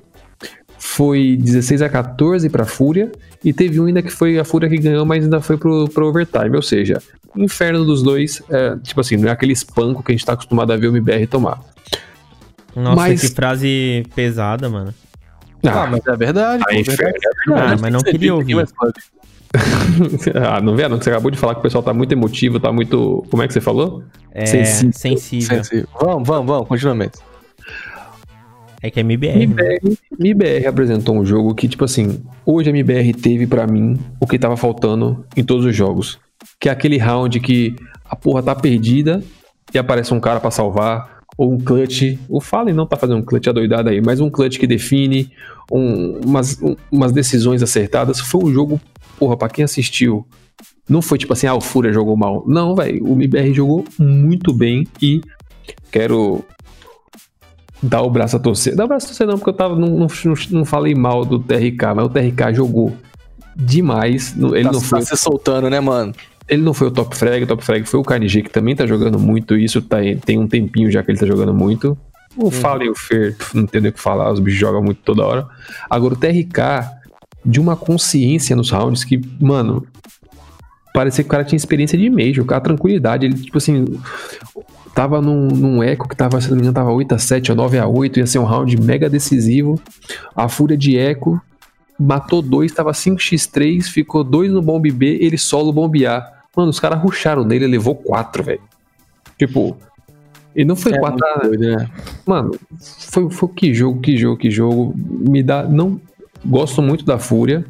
[0.81, 3.13] foi 16 a 14 para Fúria,
[3.45, 6.07] e teve um ainda que foi a Fúria que ganhou, mas ainda foi pro, pro
[6.07, 7.01] overtime, ou seja,
[7.37, 10.73] inferno dos dois, é, tipo assim, não é aquele espanco que a gente tá acostumado
[10.73, 11.61] a ver o MBR tomar.
[12.75, 14.95] Nossa, mas- que frase pesada, mano.
[15.63, 16.65] Ah, mas é verdade.
[16.67, 17.15] aí, pô, inferno.
[17.55, 18.57] Ah, mas não queria ouvir.
[20.35, 20.89] ah, não vê?
[20.89, 23.27] Não, você acabou de falar que o pessoal tá muito emotivo, tá muito.
[23.31, 24.03] Como é que você falou?
[24.33, 24.93] É Sensível.
[24.95, 25.57] sensível.
[25.57, 25.89] Sensível.
[26.01, 27.19] Vamos, vamos, vamos, continuamente.
[28.83, 29.37] É que é MBR.
[29.39, 29.43] né?
[29.45, 29.81] MBR,
[30.19, 34.39] MBR apresentou um jogo que, tipo assim, hoje a MBR teve pra mim o que
[34.39, 36.19] tava faltando em todos os jogos.
[36.59, 37.75] Que é aquele round que
[38.09, 39.23] a porra tá perdida
[39.75, 42.19] e aparece um cara pra salvar, ou um clutch.
[42.29, 45.31] O Fallen não tá fazendo um clutch adoidado aí, mas um clutch que define
[45.71, 48.19] um- umas, um- umas decisões acertadas.
[48.21, 48.81] Foi um jogo,
[49.19, 50.27] porra, pra quem assistiu.
[50.89, 52.45] Não foi tipo assim, ah, o Fúria jogou mal.
[52.47, 55.21] Não, velho, o MBR jogou muito bem e
[55.93, 56.45] quero
[57.83, 58.75] dar o braço a torcer.
[58.75, 60.07] Dar o braço a torcer não, porque eu tava, não, não,
[60.51, 62.97] não falei mal do TRK, mas o TRK jogou
[63.57, 64.35] demais.
[64.37, 66.13] Ele, tá, não foi, tá se soltando, né, mano?
[66.51, 68.85] ele não foi o top frag, o top frag foi o KNG, que também tá
[68.85, 71.97] jogando muito isso, tá, tem um tempinho já que ele tá jogando muito.
[72.37, 75.01] O Fallen e o Fer, não tem nem o que falar, os bichos jogam muito
[75.05, 75.47] toda hora.
[75.89, 76.91] Agora o TRK,
[77.45, 79.87] de uma consciência nos rounds que, mano,
[80.93, 83.85] parecia que o cara tinha experiência de Major, o cara tranquilidade, ele, tipo assim,
[84.95, 88.27] tava num, num eco que tava, se não me engano, tava 8x7 ou 9x8, ia
[88.27, 89.81] ser um round mega decisivo.
[90.35, 91.41] A fúria de eco
[91.99, 96.45] matou dois, tava 5x3, ficou dois no bomb B, ele solo bombear.
[96.57, 98.61] Mano, os caras rusharam nele, ele levou quatro, velho.
[99.39, 99.77] Tipo,
[100.55, 101.25] e não foi É quatro.
[101.43, 101.89] doido, né?
[102.27, 104.95] Mano, foi, foi que jogo, que jogo, que jogo.
[104.97, 105.63] Me dá.
[105.63, 106.01] Não.
[106.45, 107.65] Gosto muito da Fúria,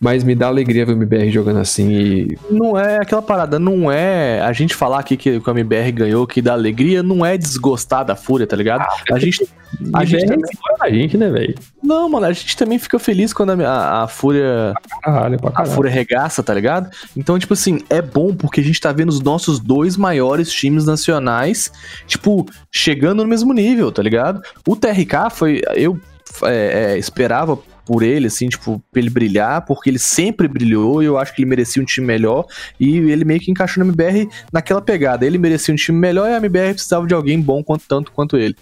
[0.00, 2.38] mas me dá alegria ver o MBR jogando assim e.
[2.50, 4.40] Não é aquela parada, não é.
[4.40, 8.14] A gente falar aqui que o MBR ganhou, que dá alegria, não é desgostar da
[8.14, 8.86] fúria, tá ligado?
[9.12, 9.48] a gente.
[9.92, 11.54] A gente também, a gente, né, velho?
[11.82, 14.72] não, mano, a gente também fica feliz quando a, a, a Fúria
[15.02, 15.74] Caralho, pra a caralho.
[15.74, 16.90] Fúria regaça, tá ligado?
[17.14, 20.86] Então, tipo assim, é bom porque a gente tá vendo os nossos dois maiores times
[20.86, 21.70] nacionais,
[22.06, 24.40] tipo, chegando no mesmo nível, tá ligado?
[24.66, 25.60] O TRK foi.
[25.74, 26.00] Eu
[26.42, 27.58] é, é, esperava
[27.88, 31.40] por ele, assim, tipo, pra ele brilhar, porque ele sempre brilhou e eu acho que
[31.40, 32.44] ele merecia um time melhor.
[32.78, 35.24] E ele meio que encaixou no MBR naquela pegada.
[35.24, 38.36] Ele merecia um time melhor e a MBR precisava de alguém bom quanto, tanto quanto
[38.36, 38.54] ele.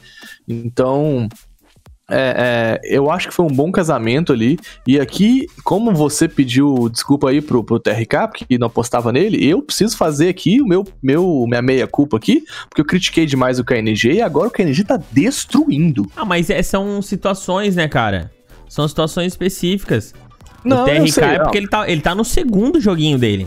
[0.47, 1.29] Então.
[2.09, 4.57] É, é, eu acho que foi um bom casamento ali.
[4.87, 9.61] E aqui, como você pediu desculpa aí pro, pro TRK, porque não apostava nele, eu
[9.61, 14.12] preciso fazer aqui o meu, meu minha meia-culpa aqui, porque eu critiquei demais o KNG
[14.12, 16.09] e agora o KNG tá destruindo.
[16.14, 18.31] Ah, mas é- são situações, né, cara?
[18.69, 20.14] São situações específicas.
[20.64, 21.45] Não, o TRK sei, é não.
[21.45, 23.47] porque ele tá, ele tá no segundo joguinho dele.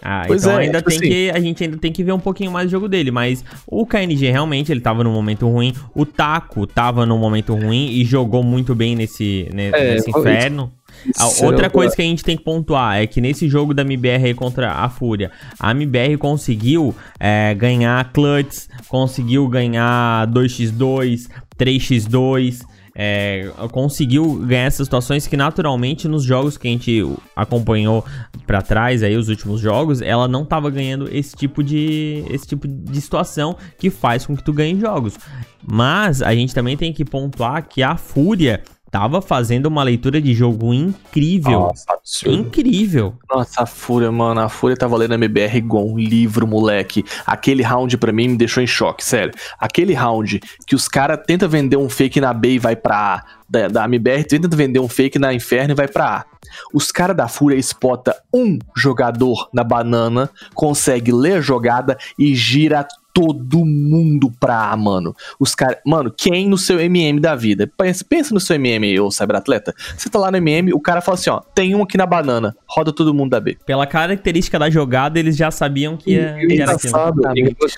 [0.00, 2.12] Ah, Pois então é, ainda tipo tem assim- que, a gente ainda tem que ver
[2.12, 5.72] um pouquinho mais do jogo dele, mas o KNG realmente ele tava num momento ruim,
[5.92, 10.72] o Taco tava num momento ruim e jogou muito bem nesse, ne- É, nesse inferno.
[11.04, 13.82] Isso outra é- coisa que a gente tem que pontuar é que nesse jogo da
[13.82, 22.60] MBR contra a Fúria, a MBR conseguiu é, ganhar clutches, conseguiu ganhar 2x2, 3x2,
[23.00, 27.00] é, conseguiu ganhar essas situações que naturalmente nos jogos que a gente
[27.36, 28.04] acompanhou
[28.44, 32.66] pra trás aí os últimos jogos, ela não tava ganhando esse tipo de esse tipo
[32.66, 35.16] de situação que faz com que tu ganhe jogos.
[35.64, 40.34] Mas a gente também tem que pontuar que a Fúria tava fazendo uma leitura de
[40.34, 41.60] jogo incrível.
[41.60, 42.34] Nossa, absurdo.
[42.34, 43.14] incrível.
[43.30, 44.40] Nossa, a Fúria, mano.
[44.40, 47.04] A Fúria tava lendo MBR igual um livro, moleque.
[47.26, 49.32] Aquele round pra mim me deixou em choque, sério.
[49.58, 53.38] Aquele round que os caras tentam vender um fake na B e vai pra A.
[53.50, 56.24] Da, da MBR tenta vender um fake na Inferno e vai pra A.
[56.72, 62.86] Os caras da Fúria spota um jogador na banana, consegue ler a jogada e gira
[63.18, 65.12] todo mundo pra A, mano.
[65.40, 65.78] Os caras.
[65.84, 67.68] Mano, quem no seu MM da vida?
[67.76, 69.74] Pensa, pensa no seu MM, ô cyberatleta.
[69.96, 72.54] Você tá lá no MM, o cara fala assim: ó, tem um aqui na banana,
[72.68, 73.56] roda todo mundo da B.
[73.66, 76.92] Pela característica da jogada, eles já sabiam que, ia, que era aquilo.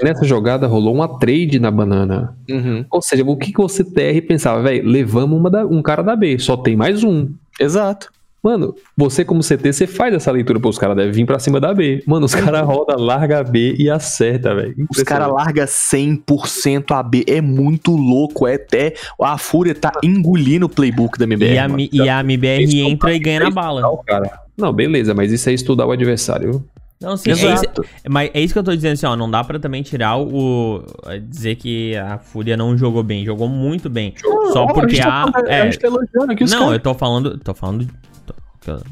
[0.02, 2.36] Nessa jogada rolou uma trade na banana.
[2.48, 2.84] Uhum.
[2.90, 4.86] Ou seja, o que, que você TR pensava, velho?
[4.86, 7.28] Levamos uma da- um cara da B, só tem mais um.
[7.58, 8.10] Exato.
[8.42, 11.60] Mano, você como CT, você faz essa leitura, pô, os caras devem vir pra cima
[11.60, 12.02] da B.
[12.06, 14.74] Mano, os caras rodam, larga a B e acerta, velho.
[14.90, 17.24] Os caras largam 100% a B.
[17.26, 18.46] É muito louco.
[18.46, 18.94] É até.
[19.20, 21.52] A Fúria tá engolindo o playbook da MBR.
[21.54, 21.76] E a, mano.
[21.76, 23.80] Mi- e a MBR Isso entra e ganha na Isso bala.
[23.82, 24.30] não, cara.
[24.56, 26.64] Não, beleza, mas isso é estudar o adversário.
[27.00, 27.82] Não, sim, é isso, Exato.
[28.10, 30.82] mas é isso que eu tô dizendo assim, ó, não dá pra também tirar o
[31.28, 34.12] dizer que a Fúria não jogou bem, jogou muito bem.
[34.52, 35.22] Só Ó, porque a.
[35.22, 36.72] a, gente tá, é, a gente tá elogiando aqui os não, caras.
[36.74, 37.88] eu tô falando, tô falando,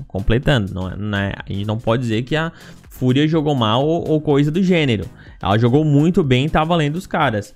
[0.06, 2.52] completando, não é, não é- a gente não pode dizer que a
[2.90, 5.04] Fúria jogou mal ou, ou coisa do gênero.
[5.42, 7.54] Ela jogou muito bem, tava além dos caras.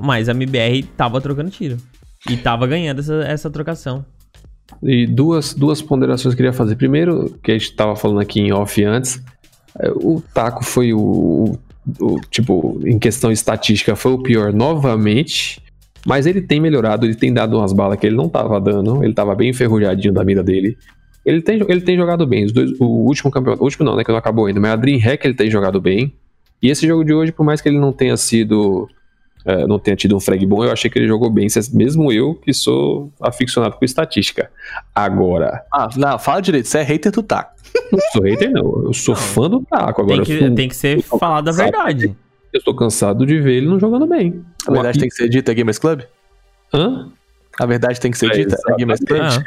[0.00, 1.76] Mas a MBR tava trocando tiro.
[2.28, 4.04] E tava ganhando essa, essa trocação.
[4.82, 6.76] E duas, duas ponderações que eu queria fazer.
[6.76, 9.22] Primeiro, que a gente tava falando aqui em off antes,
[9.78, 11.58] é, o Taco foi o, o-
[12.00, 15.62] o- Tipo, em questão estatística, foi o pior novamente.
[16.06, 19.04] Mas ele tem melhorado, ele tem dado umas balas que ele não tava dando.
[19.04, 20.76] Ele tava bem enferrujadinho da mira dele.
[21.24, 22.44] Ele tem, ele tem jogado bem.
[22.46, 23.62] Os dois, o último campeonato.
[23.62, 24.02] O último não, né?
[24.04, 24.58] Que não acabou ainda.
[24.60, 26.12] Mas a Dreamhack ele tem jogado bem.
[26.62, 28.88] E esse jogo de hoje, por mais que ele não tenha sido.
[29.44, 31.46] é, não tenha tido um frag bom, eu achei que ele jogou bem.
[31.72, 34.50] Mesmo eu, que sou aficionado por estatística.
[34.94, 36.66] Agora, Ah, não, fala direito.
[36.68, 37.52] Você é hater do taco.
[37.92, 38.84] não sou hater, não.
[38.86, 40.02] Eu sou fã do Taco.
[40.02, 42.14] Agora, Tem que, sou- tem que ser falado a verdade.
[42.52, 44.44] eu estou cansado de ver ele não jogando bem.
[44.66, 46.00] A verdade tem que ser dita, Gamers Club?
[46.74, 47.10] Hã?
[47.58, 48.90] A verdade tem que ser É, dita, Club?
[49.20, 49.42] Ah,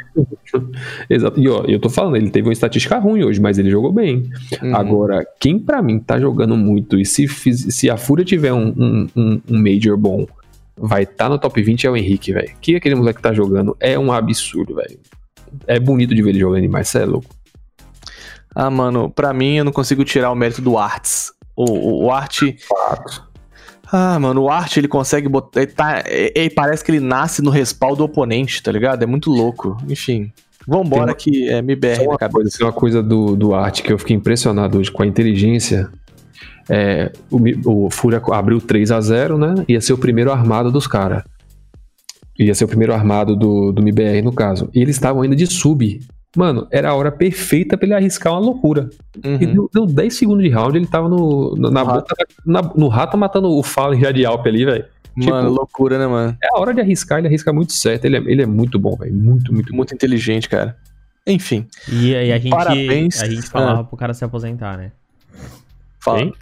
[1.10, 1.40] Exato.
[1.40, 4.30] E ó, eu tô falando, ele teve uma estatística ruim hoje, mas ele jogou bem.
[4.62, 4.76] Uhum.
[4.76, 9.08] Agora, quem pra mim tá jogando muito, e se, se a Fúria tiver um, um,
[9.16, 10.26] um- Major bom,
[10.76, 12.52] vai estar no top 20 é o Henrique, velho.
[12.60, 14.98] Que aquele moleque tá jogando é um absurdo, velho.
[15.66, 17.28] É bonito de ver ele jogando demais, cê é louco.
[18.54, 21.32] Ah, mano, pra mim eu não consigo tirar o mérito do Arts.
[21.56, 22.42] O, o, o Art.
[23.92, 25.62] Ah, mano, o Art ele consegue botar.
[25.62, 29.02] Ele, tá, ele- parece que ele nasce no respaldo do oponente, tá ligado?
[29.02, 29.76] É muito louco.
[29.88, 30.32] Enfim.
[30.66, 32.32] Vambora Tem que é MBR Só uma cabeça.
[32.38, 35.90] coisa, uma coisa do, do arte que eu fiquei impressionado hoje com a inteligência.
[36.70, 39.54] É, o, o Fúria abriu 3 a 0 né?
[39.68, 41.22] Ia ser o primeiro armado dos caras.
[42.38, 44.70] Ia ser o primeiro armado do, do MBR, no caso.
[44.74, 46.00] E eles estavam ainda de sub.
[46.36, 48.90] Mano, era a hora perfeita pra ele arriscar uma loucura.
[49.22, 49.38] E Uhum.
[49.54, 52.14] deu, deu 10 segundos de round, ele tava no, no- na No boca,
[52.44, 54.84] na- no rato matando o Fallen já de Alp ali, velho.
[55.16, 56.36] Mano, tipo- loucura, né, mano?
[56.42, 58.04] É a hora de arriscar, ele arrisca muito certo.
[58.04, 59.14] Ele é, ele é muito bom, velho.
[59.14, 59.74] Muito, muito, muito.
[59.76, 60.76] Muito inteligente, cara.
[61.26, 63.22] Enfim, E, e a gente, Parabéns.
[63.22, 64.90] a gente falava pro cara se aposentar, né?
[66.00, 66.18] fala.
[66.18, 66.32] Quem?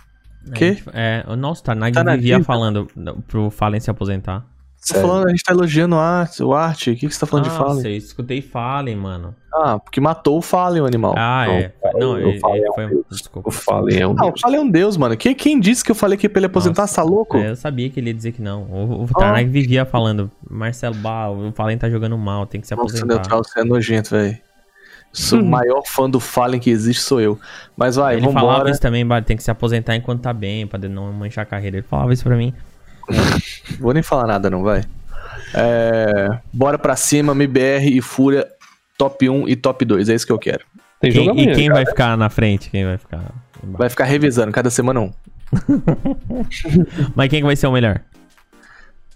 [0.49, 0.75] A Quê?
[0.75, 2.45] gente- é, o nosso Tarnag Tá na vivia vida.
[2.47, 2.89] falando
[3.29, 4.45] pro Fallen se aposentar.
[4.89, 6.41] Tô falando, a gente tá elogiando o Art.
[6.41, 7.85] O Art, o que, que você tá falando de Ah, Fallen?
[7.85, 9.33] eu escutei Fallen, mano.
[9.55, 11.15] Ah, porque matou o Fallen, o animal.
[11.17, 11.73] Ah, Não, é.
[11.95, 12.87] Não, o ele, Fallen ele é um foi.
[12.89, 13.05] deus.
[13.11, 13.49] Desculpa.
[13.49, 14.41] O Fallen é um Ah, o deus.
[14.41, 15.17] Fallen é um deus, mano.
[15.17, 16.97] Quem, quem disse que eu falei que pra ele aposentar, Nossa.
[16.97, 17.37] tá louco?
[17.37, 18.63] É, eu sabia que ele ia dizer que não.
[18.65, 22.75] O, o Tarnag vivia falando, Marcelo Bah, o Fallen tá jogando mal, tem que se
[22.75, 23.15] Nossa, aposentar.
[23.15, 24.37] Neutral, você é nojento, velho.
[25.13, 27.39] Sou o maior fã do Fallen que existe, sou eu.
[27.77, 28.71] Mas vai, ele falava vambora.
[28.71, 31.77] isso também, Bah, tem que se aposentar enquanto tá bem, pra não manchar a carreira.
[31.77, 32.53] Ele falava isso pra mim.
[33.81, 34.83] Vou nem falar nada, não, vai.
[35.55, 38.47] É, Bora pra cima, MBR e Fúria,
[38.99, 40.09] top 1 e top 2.
[40.09, 40.65] É isso que eu quero.
[41.01, 41.83] Tem Quem- jogo e amanhã, quem cara.
[41.83, 42.71] vai ficar na frente?
[42.71, 43.19] Quem vai ficar
[43.63, 43.79] embaixo?
[43.79, 45.13] Vai ficar revisando cada semana um.
[47.15, 48.01] Mas quem que vai ser o melhor?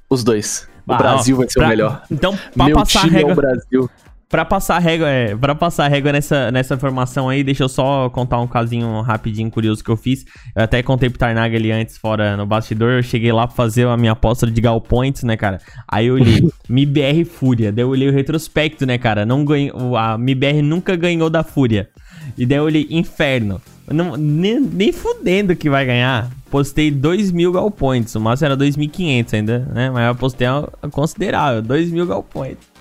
[0.09, 0.68] Os dois.
[0.86, 2.03] O Ah, Brasil ó, vai ser pra- o melhor.
[2.11, 3.90] Então, pra Meu passar a time é o Brasil.
[4.28, 8.40] Pra passar régua, é, pra passar régua nessa, nessa formação aí, deixa eu só contar
[8.40, 10.24] um casinho rapidinho curioso que eu fiz.
[10.54, 12.94] Eu até contei pro Tarnag ali antes, fora no bastidor.
[12.94, 15.60] Eu cheguei lá pra fazer a minha aposta de Gal Points, né, cara?
[15.86, 17.70] Aí eu olhei MIBR Fúria.
[17.70, 19.24] Daí eu olhei o retrospecto, né, cara?
[19.24, 21.88] Não ganhou, a MIBR nunca ganhou da Fúria.
[22.36, 23.62] E daí eu olhei Inferno.
[23.88, 26.28] Não, nem, nem fudendo que vai ganhar.
[26.50, 28.12] Postei 2 mil Gal Points.
[28.16, 29.88] O máximo era 2.500 ainda, né?
[29.88, 30.48] Mas eu postei
[30.90, 32.75] considerável, 2 mil Gal Points.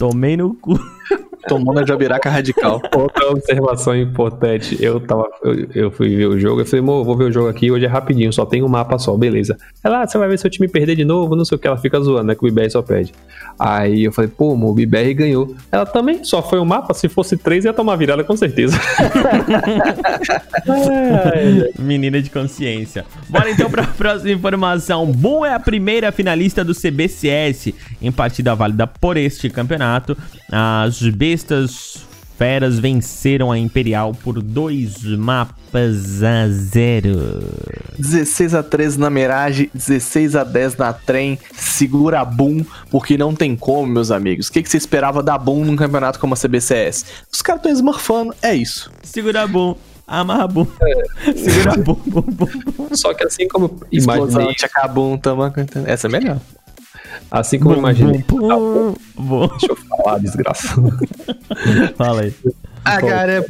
[0.00, 0.80] Tomei no cu.
[1.48, 2.80] Tomou na jabiraca radical.
[2.94, 4.76] Outra observação importante.
[4.80, 5.28] Eu tava.
[5.42, 7.84] Eu, eu fui ver o jogo, eu falei, amor, vou ver o jogo aqui, hoje
[7.84, 9.56] é rapidinho, só tem um mapa só, beleza.
[9.82, 11.76] Ela, ah, você vai ver seu time perder de novo, não sei o que, ela
[11.76, 12.34] fica zoando, né?
[12.34, 13.12] Que o BBR só perde.
[13.58, 15.54] Aí eu falei, pô, amor, o BBR ganhou.
[15.70, 18.78] Ela também só foi um mapa, se fosse três ia tomar virada com certeza.
[21.78, 23.04] Menina de consciência.
[23.28, 25.06] Bora então pra próxima informação.
[25.06, 30.16] Boom é a primeira finalista do CBCS em partida válida por este campeonato.
[30.50, 31.00] As
[31.30, 32.04] bestas
[32.36, 37.44] feras venceram a Imperial por dois mapas a zero.
[37.96, 41.38] 16 a 13 na Mirage, 16 a 10 na Trem.
[41.54, 44.48] Segura a Boom, porque não tem como, meus amigos.
[44.48, 47.04] O que, que você esperava da Boom num campeonato como a CBCS?
[47.32, 48.90] Os caras estão smurfando, é isso.
[49.04, 49.76] Segura bom.
[50.04, 50.66] Amarra bom.
[51.36, 52.88] Segura bom, bom, bom, bom.
[52.94, 55.88] Só que assim como Explosão, imaginei, tchaca, Boom, tamo cantando.
[55.88, 56.40] Essa é melhor.
[57.30, 58.24] Assim como eu imaginei.
[58.28, 59.48] Bom, bom, bom.
[59.48, 60.92] Deixa eu falar, desgraçado.
[61.96, 62.34] Fala aí.
[62.84, 63.44] Agora é ah,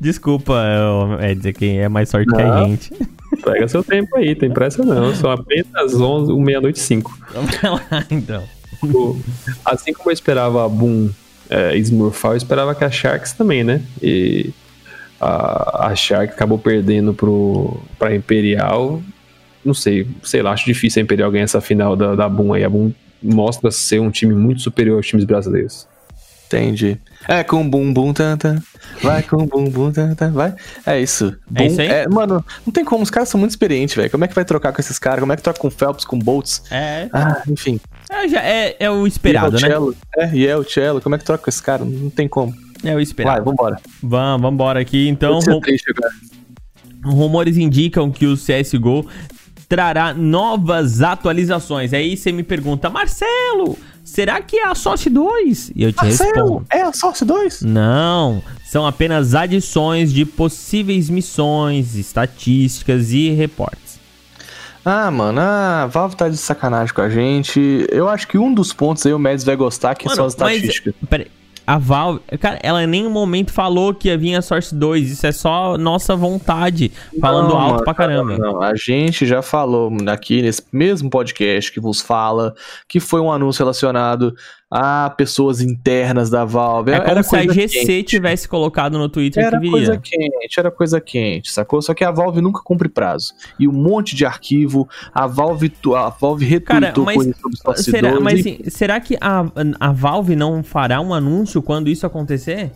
[0.00, 2.68] Desculpa, eu- é dizer quem é mais sorte que a Não.
[2.68, 2.92] gente.
[3.44, 5.14] Pega seu tempo aí, tem pressa não.
[5.14, 7.18] São apenas 11, um meia-noite e 5.
[7.32, 8.42] Vamos lá, então.
[9.64, 11.10] Assim como eu esperava a Boom
[11.50, 13.82] é, Smurfar, eu esperava que a Sharks também, né?
[14.02, 14.50] E
[15.20, 19.00] a, a Shark acabou perdendo pro, pra Imperial.
[19.64, 22.64] Não sei, sei lá, acho difícil a Imperial ganhar essa final da, da Boom aí.
[22.64, 22.92] A Boom
[23.22, 25.86] mostra ser um time muito superior aos times brasileiros.
[26.46, 26.96] Entendi.
[27.28, 28.62] É com bum bum tanta.
[29.02, 30.30] Vai com bum bum tanta.
[30.30, 30.54] Vai.
[30.86, 31.36] É isso.
[31.54, 32.08] É isso aí?
[32.08, 33.02] mano, não tem como.
[33.02, 34.10] Os caras são muito experientes, velho.
[34.10, 35.20] Como é que vai trocar com esses caras?
[35.20, 36.62] Como é que troca com Phelps, com Boltz?
[36.70, 37.78] É, Ah, enfim.
[38.10, 39.68] é, já é, é o esperado, E é o né?
[39.68, 39.96] Cello.
[40.16, 41.00] É, e é o Cello.
[41.02, 41.84] Como é que troca com esse cara?
[41.84, 42.54] Não tem como.
[42.82, 43.44] É o Vai, esperado.
[43.44, 43.76] vambora.
[44.02, 45.06] Vamos, vamos embora aqui.
[45.06, 45.60] Então, rum-
[47.04, 49.06] rumores indicam que o CSGO
[49.68, 51.92] trará novas atualizações.
[51.92, 55.72] Aí você me pergunta, Marcelo, será que é a Source 2?
[55.76, 56.66] E eu te Marcelo, respondo.
[56.70, 57.62] é a Source 2?
[57.62, 63.98] Não, são apenas adições de possíveis missões, estatísticas e reportes.
[64.84, 67.86] Ah, mano, a Valve tá de sacanagem com a gente.
[67.90, 70.34] Eu acho que um dos pontos aí o Mads vai gostar, que Mano, são as
[70.36, 70.94] mas- estatísticas.
[71.68, 75.10] A Valve, cara, ela em nenhum momento falou que ia vir a Source 2.
[75.10, 76.90] Isso é só nossa vontade,
[77.20, 78.38] falando Não, alto pra caramba.
[78.38, 82.54] Não, a gente já falou aqui nesse mesmo podcast que vos fala
[82.88, 84.34] que foi um anúncio relacionado
[84.70, 86.92] a pessoas internas da Valve.
[86.92, 88.02] É como Era se a coisa GC quente.
[88.04, 90.00] tivesse colocado no Twitter Era que coisa viria.
[90.02, 91.80] quente, era coisa quente, sacou?
[91.80, 93.32] Só que a Valve nunca cumpre prazo.
[93.58, 98.10] E um monte de arquivo, a Valve, a Valve retweetou Cara, coisas sobre Source Será,
[98.10, 99.44] 2 mas e- será que a,
[99.80, 102.70] a Valve não fará um anúncio quando isso acontecer?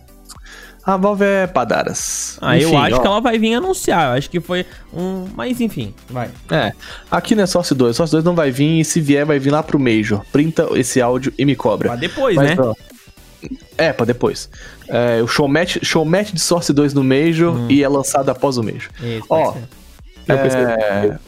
[0.84, 2.38] A Valve é padaras.
[2.40, 4.08] Ah, eu Enfim, acho ó, que ela vai vir anunciar.
[4.12, 5.26] Eu acho que foi um.
[5.34, 6.28] Mas enfim, vai.
[6.50, 6.72] É,
[7.10, 9.50] aqui não é Source 2, Source 2 não vai vir e se vier vai vir
[9.50, 10.24] lá pro Major.
[10.32, 11.90] Printa esse áudio e me cobra.
[11.90, 12.56] Pra depois, Mas, né?
[12.58, 12.74] ó,
[13.78, 14.48] é, pra depois.
[14.88, 17.66] É, o showmatch, showmatch de Source 2 no Major Hum.
[17.70, 18.90] e é lançado após o Major.
[19.00, 19.54] Isso, Ó.
[20.28, 21.18] Eu pensei É...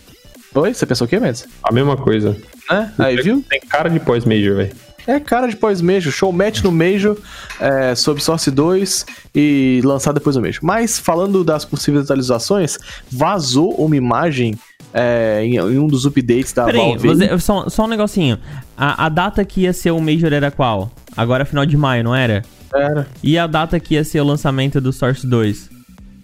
[0.55, 0.73] Oi?
[0.73, 1.47] Você pensou o quê, Mendes?
[1.65, 2.37] a mesma coisa.
[2.71, 2.89] É?
[3.03, 3.45] Aí, viu?
[3.51, 4.77] Tem cara de pós-major, velho.
[5.07, 7.17] É cara de pós-Major, showmatch no Major
[7.61, 10.61] é, sobre Source 2 e lançado depois do Major.
[10.63, 12.79] Mas, falando das possíveis atualizações,
[13.11, 14.55] vazou uma imagem
[14.93, 17.09] é, em, em um dos updates da Peraí, Valve.
[17.09, 18.39] você- só, só um negocinho.
[18.77, 20.91] A, a data que ia ser o Major era qual?
[21.17, 22.43] Agora final de maio, não era?
[22.75, 23.07] Era.
[23.23, 25.71] E a data que ia ser o lançamento do Source 2?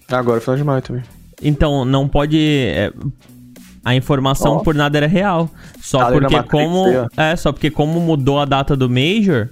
[0.08, 1.02] Agora, final de maio também.
[1.42, 2.36] Então, não pode.
[2.38, 2.92] é,
[3.84, 4.58] a informação Ó.
[4.60, 5.48] por nada era real.
[5.80, 6.84] Só Tá porque como.
[7.16, 9.48] é, só porque como mudou a data do Major.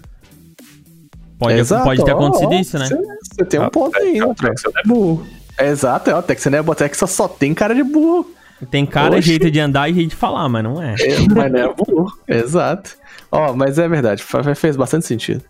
[1.39, 2.89] Pode, Exato, pode ter acontecido ó, isso, né?
[2.89, 4.61] Você, tem um ponto aí, né, Trex?
[4.61, 5.27] Você é burro.
[5.61, 8.29] Exato, é, o Texan é Botex só tem cara de burro.
[8.71, 9.29] Tem cara, Oxi.
[9.29, 10.95] jeito de andar e jeito de falar, mas não é.
[10.99, 12.13] É, mas não é burro.
[12.27, 12.97] Exato.
[13.31, 14.23] Ó, mas é verdade,
[14.57, 15.45] fez bastante sentido.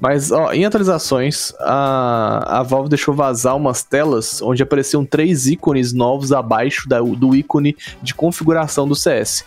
[0.00, 5.92] Mas, ó, em atualizações, a, a Valve deixou vazar umas telas onde apareciam três ícones
[5.92, 9.44] novos abaixo da- do ícone de configuração do CS.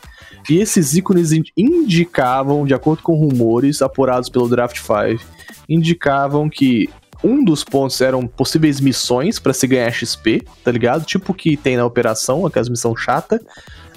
[0.49, 5.23] E esses ícones in- indicavam, de acordo com rumores apurados pelo Draft 5,
[5.67, 6.87] indicavam que
[7.23, 11.05] um dos pontos eram possíveis missões pra se ganhar XP, tá ligado?
[11.05, 13.41] Tipo que tem na operação, aquelas missão chata.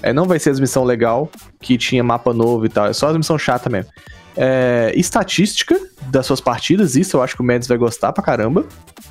[0.02, 1.28] É, não vai ser as missão legal,
[1.60, 3.90] que tinha mapa novo e tal, é só as missão chata mesmo.
[4.36, 5.74] É, estatística
[6.10, 8.66] das suas partidas, isso eu acho que o Mads vai gostar pra caramba.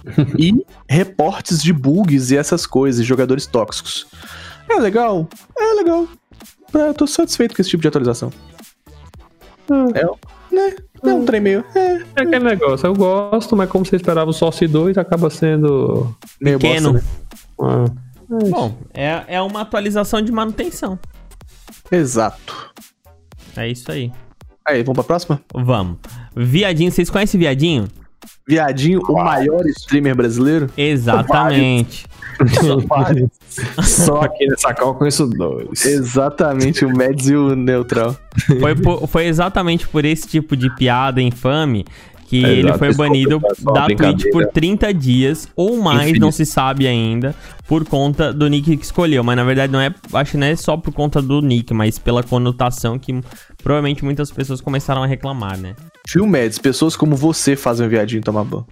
[0.38, 0.54] e
[0.88, 4.06] reportes de bugs e essas coisas, jogadores tóxicos.
[4.70, 5.28] É legal?
[5.58, 6.08] É legal.
[6.74, 8.32] É, Eu tô satisfeito com esse tipo de atualização.
[9.96, 10.16] É, um-
[10.56, 10.76] né?
[11.04, 11.64] É um trem meio.
[11.76, 16.16] É, É aquele negócio, eu gosto, mas como você esperava o Source 2, acaba sendo.
[16.42, 16.94] meio Pequeno.
[16.94, 17.86] bosta, né?
[17.90, 20.98] ah, Bom, é, é uma atualização de manutenção.
[21.92, 22.72] Exato.
[23.56, 24.12] É isso aí.
[24.68, 25.40] Aí, vamos pra próxima?
[25.54, 25.98] Vamos.
[26.36, 27.88] Viadinho, vocês conhecem Viadinho?
[28.48, 30.70] Viadinho, o maior streamer brasileiro?
[30.78, 32.06] Exatamente.
[33.84, 35.86] Só aqui nessa cal eu conheço dois.
[35.86, 38.16] Exatamente, o Mads e o Neutral.
[38.60, 41.86] Foi, por- foi exatamente por esse tipo de piada infame
[42.40, 43.42] que Exato, ele foi desculpa, banido
[43.74, 46.22] da Twitch por 30 dias ou mais, Infinito.
[46.22, 47.36] não se sabe ainda,
[47.68, 49.24] por conta do nick que escolheu.
[49.24, 51.98] Mas na verdade não é, acho que não é só por conta do nick, mas
[51.98, 53.20] pela conotação que
[53.64, 55.76] provavelmente muitas pessoas começaram a reclamar, né?
[56.08, 58.66] Phil Mads, pessoas como você fazem o viadinho tomar banho.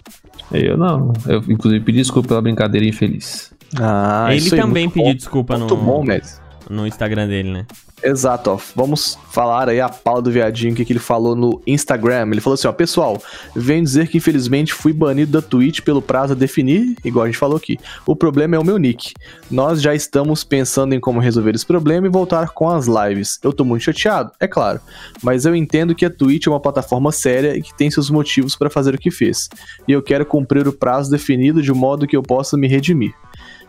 [0.52, 1.12] Eu não.
[1.26, 3.52] Eu, inclusive, pedi desculpa pela brincadeira infeliz.
[3.76, 5.16] Ah, ele isso aí, também muito pediu bom.
[5.16, 6.40] desculpa no, bom, Mads.
[6.70, 7.66] no Instagram dele, né?
[8.04, 8.58] Exato, ó.
[8.76, 12.28] Vamos falar aí a pala do viadinho, o que, que ele falou no Instagram.
[12.30, 13.20] Ele falou assim, ó, pessoal,
[13.56, 17.38] venho dizer que infelizmente fui banido da Twitch pelo prazo a definir, igual a gente
[17.38, 17.78] falou aqui.
[18.06, 19.14] O problema é o meu nick.
[19.50, 23.38] Nós já estamos pensando em como resolver esse problema e voltar com as lives.
[23.42, 24.80] Eu tô muito chateado, é claro,
[25.22, 28.54] mas eu entendo que a Twitch é uma plataforma séria e que tem seus motivos
[28.54, 29.48] para fazer o que fez.
[29.88, 33.14] E eu quero cumprir o prazo definido de modo que eu possa me redimir.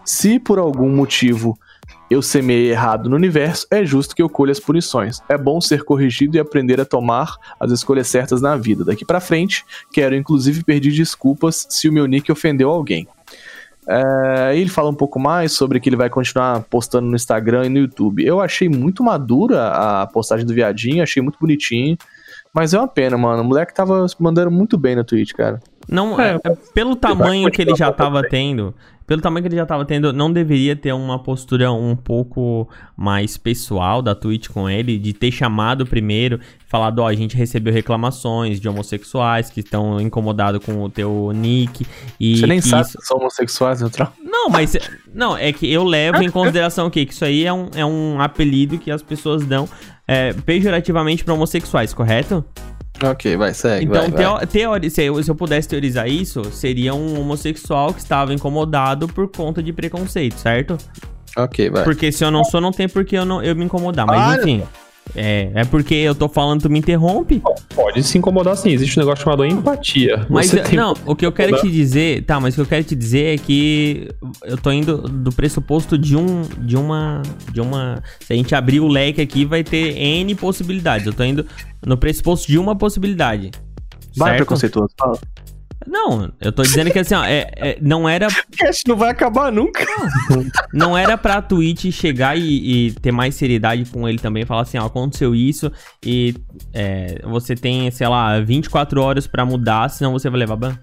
[0.04, 1.58] Se por algum motivo
[2.10, 5.22] eu semeei errado no universo, é justo que eu colha as punições.
[5.28, 8.84] É bom ser corrigido e aprender a tomar as escolhas certas na vida.
[8.84, 13.08] Daqui pra frente, quero inclusive pedir desculpas se o meu nick ofendeu alguém.
[13.88, 17.70] É, ele fala um pouco mais sobre que ele vai continuar postando no Instagram e
[17.70, 18.26] no YouTube.
[18.26, 21.98] Eu achei muito madura a postagem do viadinho, achei muito bonitinho.
[22.54, 23.42] Mas é uma pena, mano.
[23.42, 25.60] O moleque tava mandando muito bem na Twitch, cara.
[25.88, 28.74] Não, É, é, é pelo tamanho que ele já continuar tava tendo,
[29.08, 32.68] pelo tamanho que ele já tava tendo, não deveria ter uma postura um pouco
[32.98, 37.72] mais pessoal da Twitch com ele, de ter chamado primeiro, falado, ó, a gente recebeu
[37.72, 41.86] reclamações de homossexuais que estão incomodados com o teu nick
[42.20, 44.12] e Você nem que sabe isso- se são homossexuais, neutral.
[44.24, 44.76] Não, mas
[45.14, 47.06] não, é que eu levo em consideração o quê?
[47.06, 49.70] Que isso aí é um, é um apelido que as pessoas dão
[50.08, 52.44] é, pejorativamente pra homossexuais, correto?
[53.04, 53.86] Ok, vai, segue.
[53.86, 54.40] Então, vai, vai.
[54.40, 59.08] teo- teori- se, eu, se eu pudesse teorizar isso, seria um homossexual que estava incomodado
[59.08, 60.78] por conta de preconceito, certo?
[61.38, 61.84] Ok, vai.
[61.84, 64.06] Porque se eu não sou, não tem por que eu, não, eu me incomodar.
[64.08, 64.64] Mas Ah, enfim.
[65.14, 67.42] É, é porque eu tô falando, tu me interrompe.
[67.74, 68.72] Pode se incomodar sim.
[68.72, 70.26] Existe um negócio chamado empatia.
[70.30, 72.66] Mas Você tem- não, o que eu quero te dizer, tá, mas o que eu
[72.66, 74.10] quero te dizer é que
[74.44, 78.80] eu tô indo do pressuposto de um de uma de uma, se a gente abrir
[78.80, 81.06] o leque aqui vai ter N possibilidades.
[81.06, 81.46] Eu tô indo
[81.86, 83.52] no pressuposto de uma possibilidade.
[84.18, 84.38] Vai, certo?
[84.40, 84.92] preconceituoso.
[84.98, 85.20] Fala.
[85.88, 89.10] Não, eu tô dizendo que assim, ó, é- é- não era O cast não vai
[89.10, 89.86] acabar nunca.
[90.74, 94.78] não era pra Twitch chegar e, e ter mais seriedade com ele também, falar assim,
[94.78, 95.72] ó, aconteceu isso
[96.04, 96.34] e
[96.74, 100.78] é, você tem, sei lá, 24 horas pra mudar, senão você vai levar ban.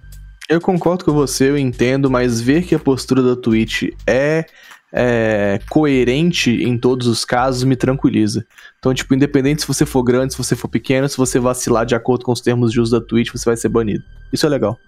[0.48, 4.44] Eu concordo com você, eu entendo, mas ver que a postura da Twitch é,
[4.92, 8.44] é, coerente em todos os casos me tranquiliza.
[8.78, 11.94] Então, tipo, independente se você for grande, se você for pequeno, se você vacilar de
[11.94, 14.02] acordo com os termos de uso da Twitch, você vai ser banido.
[14.32, 14.78] Isso é legal.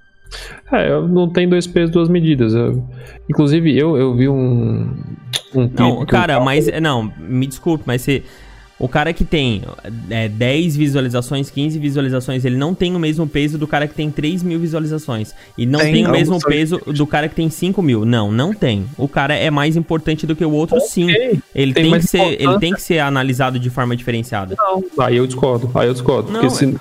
[0.73, 2.55] É, eu não tem dois pesos, duas medidas.
[2.55, 2.83] Eu-
[3.29, 4.89] inclusive, eu, eu vi um.
[5.55, 6.67] Um Não, cara, um- mas.
[6.81, 8.23] Não, me desculpe, mas você.
[8.77, 9.63] O cara que tem
[10.11, 14.11] é, 10 visualizações, 15 visualizações, ele não tem o mesmo peso do cara que tem
[14.11, 15.33] 3 mil visualizações.
[15.57, 18.05] E não Tem, tem, o mesmo peso do cara que tem 5 mil.
[18.05, 18.85] Não, não tem.
[18.99, 21.05] O cara é mais importante do que o outro, sim.
[21.05, 24.57] Ok, Ele tem tem, que ser, ele tem que ser analisado de forma diferenciada.
[24.59, 26.33] Não, aí eu discordo, aí eu discordo.
[26.33, 26.77] Não, porque se-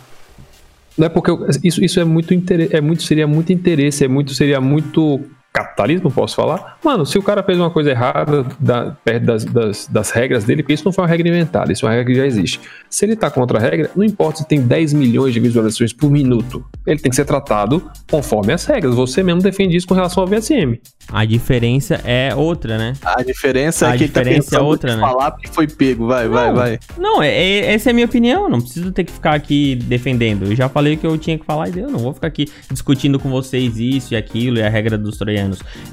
[0.98, 2.34] não é porque eu- isso, isso é muito
[2.72, 5.22] é muito seria muito interesse, é muito seria muito
[5.54, 6.78] capitalismo, posso falar?
[6.84, 10.64] Mano, se o cara fez uma coisa errada da- perto das, das, das regras dele,
[10.64, 12.60] porque isso não foi uma regra inventada, isso é uma regra que já existe.
[12.90, 16.10] Se ele tá contra a regra, não importa se tem 10 milhões de visualizações por
[16.10, 18.96] minuto, ele tem que ser tratado conforme as regras.
[18.96, 20.80] Você mesmo defende isso com relação ao VSM.
[21.12, 22.94] A diferença é outra, né?
[23.04, 25.02] A diferença A é que ele tá diferença é outra, né?
[25.02, 26.08] falar porque foi pego.
[26.08, 26.56] Vai, vai, Não.
[26.56, 26.80] vai.
[26.98, 28.50] Não, é, é- essa é a minha opinião.
[28.50, 30.46] Não preciso ter que ficar aqui defendendo.
[30.46, 31.90] Eu já falei o que eu tinha que falar e deu.
[31.92, 35.43] Não vou ficar aqui discutindo com vocês isso e aquilo e a regra dos troianos.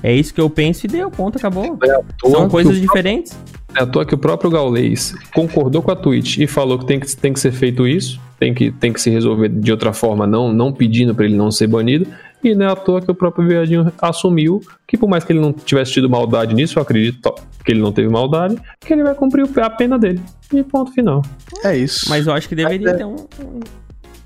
[0.02, 1.10] É isso que eu penso e deu.
[1.10, 1.78] Ponto, acabou.
[2.24, 3.36] São coisas o diferentes.
[3.74, 6.98] É à toa que o próprio Gaulês concordou com a Twitch e falou que tem
[6.98, 10.26] que, tem que ser feito isso, tem que, tem que se resolver de outra forma,
[10.26, 12.06] não, não pedindo pra ele não ser banido.
[12.42, 15.40] E não é à toa que o próprio Viadinho assumiu que, por mais que ele
[15.40, 19.14] não tivesse tido maldade nisso, eu acredito que ele não teve maldade, que ele vai
[19.14, 20.20] cumprir a pena dele.
[20.52, 21.22] E ponto final.
[21.62, 22.08] É isso.
[22.08, 23.16] Mas eu acho que deveria é- ter um.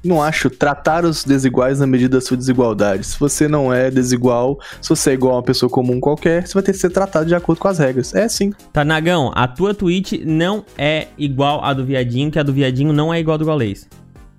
[0.04, 3.04] Não acho tratar os desiguais na medida da sua desigualdade.
[3.06, 6.54] Se você não é desigual, se você é igual a uma pessoa comum qualquer, você
[6.54, 8.14] vai ter que ser tratado de acordo com as regras.
[8.14, 8.52] É sim.
[8.72, 12.92] Tá, Nagão, a tua tweet não é igual a do viadinho, que a do viadinho
[12.92, 13.88] não é igual a do Galês.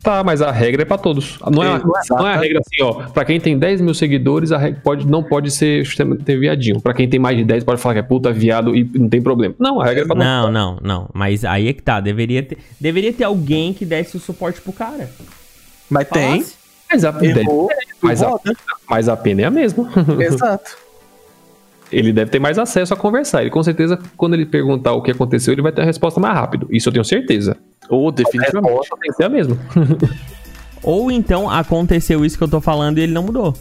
[0.04, 1.40] Tá, mas a regra é pra todos.
[1.52, 2.94] Não é, não é- não é a regra assim, ó.
[3.10, 5.84] Pra quem tem 10 mil seguidores, a regra pode, não pode ser
[6.24, 6.80] ter viadinho.
[6.80, 9.20] Pra quem tem mais de 10, pode falar que é puta, viado e não tem
[9.20, 9.56] problema.
[9.58, 11.10] Não, a regra é pra Não, não, não.
[11.12, 12.00] Mas aí é que tá.
[12.00, 15.10] Deveria ter, deveria ter alguém que desse o suporte pro cara.
[15.90, 16.46] Mas tem.
[16.92, 17.70] Mas a, Errou.
[18.02, 18.40] mas, a,
[18.90, 19.90] mas a pena é a mesma.
[20.22, 20.78] Exato.
[21.92, 23.42] ele deve ter mais acesso a conversar.
[23.42, 26.34] Ele com certeza, quando ele perguntar o que aconteceu, ele vai ter a resposta mais
[26.36, 26.68] rápido.
[26.70, 27.58] Isso eu tenho certeza.
[27.90, 28.72] Ou A definitivamente.
[28.72, 29.58] resposta tem que ser a mesma.
[30.84, 33.54] Ou então aconteceu isso que eu tô falando e ele não mudou.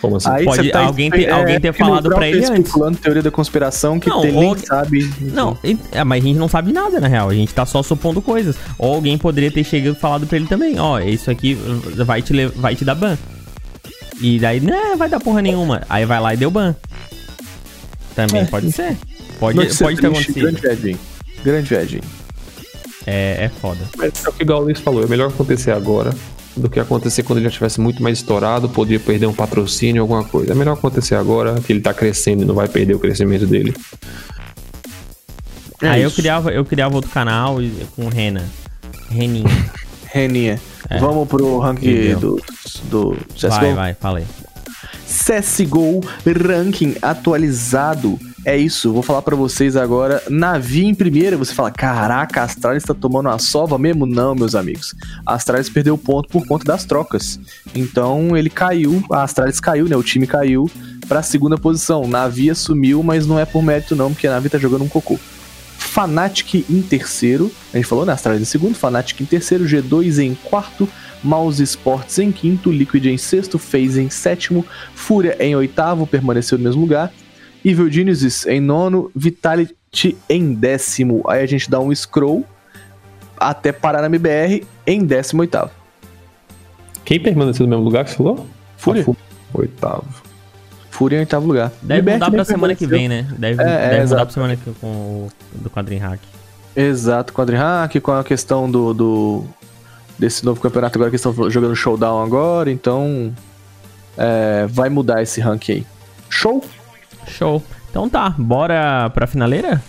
[0.00, 0.28] Como assim?
[0.30, 2.50] Aí Pode tá alguém ter- é, alguém ter falado pra ele antes.
[2.60, 5.12] especulando teoria da conspiração que Não, tem, ou- nem sabe.
[5.20, 5.58] Não,
[5.92, 7.28] é, mas a gente não sabe nada, na real.
[7.28, 8.56] A gente tá só supondo coisas.
[8.78, 11.54] Ou alguém poderia ter chegado e falado pra ele também, ó, isso aqui
[12.04, 13.18] vai te, vai te dar ban.
[14.20, 15.82] E daí, né, vai dar porra nenhuma.
[15.88, 16.74] Aí vai lá e deu ban.
[18.14, 18.96] Também pode ser.
[19.38, 20.42] Pode, Notícia pode ter triste, acontecido.
[20.44, 20.98] Grande viadinho.
[21.44, 22.02] Grande viadinho.
[23.06, 23.80] É, é foda.
[23.96, 26.12] Mas é o que o Gaules falou, é melhor acontecer agora
[26.58, 30.24] do que acontecer quando ele já tivesse muito mais estourado, poderia perder um patrocínio, alguma
[30.24, 30.52] coisa.
[30.52, 33.74] É melhor acontecer agora, que ele tá crescendo e não vai perder o crescimento dele.
[35.82, 37.58] É Aí eu criava, eu criava outro canal
[37.94, 38.44] com Rena.
[39.10, 39.48] Reninha.
[40.12, 40.60] Reninha.
[40.90, 40.98] É.
[40.98, 42.40] Vamos pro ranking do,
[42.84, 43.48] do CSGO.
[43.48, 44.24] Vai, vai, falei.
[45.06, 48.18] CSGO ranking atualizado.
[48.48, 50.22] É isso, vou falar pra vocês agora.
[50.30, 54.06] Navi em primeira, você fala: Caraca, a Astralis tá tomando uma sova mesmo?
[54.06, 54.94] Não, meus amigos.
[55.26, 57.38] A Astralis perdeu ponto por conta das trocas.
[57.74, 59.94] Então ele caiu, a Astralis caiu, né?
[59.96, 60.64] O time caiu
[61.06, 62.08] pra segunda posição.
[62.08, 65.18] Navi assumiu, mas não é por mérito, não, porque a Navi tá jogando um cocô.
[65.76, 68.14] Fnatic em terceiro, a gente falou, né?
[68.14, 70.88] Astralis em segundo, Fnatic em terceiro, G2 em quarto,
[71.22, 76.64] Mouse Sports em quinto, Liquid em sexto, FaZe em sétimo, Fúria em oitavo, permaneceu no
[76.64, 77.12] mesmo lugar,
[77.64, 81.22] Evil Geniuses em nono, Vitality em décimo.
[81.28, 82.44] Aí a gente dá um scroll
[83.36, 85.70] até parar na MBR em décimo oitavo.
[87.04, 88.46] Quem permaneceu no mesmo lugar que você falou?
[88.76, 89.04] Fúria.
[89.54, 90.04] Oitavo.
[90.90, 91.72] Fúria em oitavo lugar.
[91.80, 93.26] Deve MBR mudar pra semana que vem, né?
[93.38, 94.24] Deve, É, é, deve mudar exato.
[94.26, 96.20] pra semana que vem com o do quadrinho hack.
[96.76, 99.44] Exato, quadri-hack, com a questão do, do-
[100.18, 103.32] desse novo campeonato agora que estão jogando showdown agora, então
[104.16, 105.86] é, vai mudar esse ranking aí.
[106.28, 106.64] Show?
[107.28, 107.62] Show.
[107.90, 109.82] Então tá, bora pra finaleira?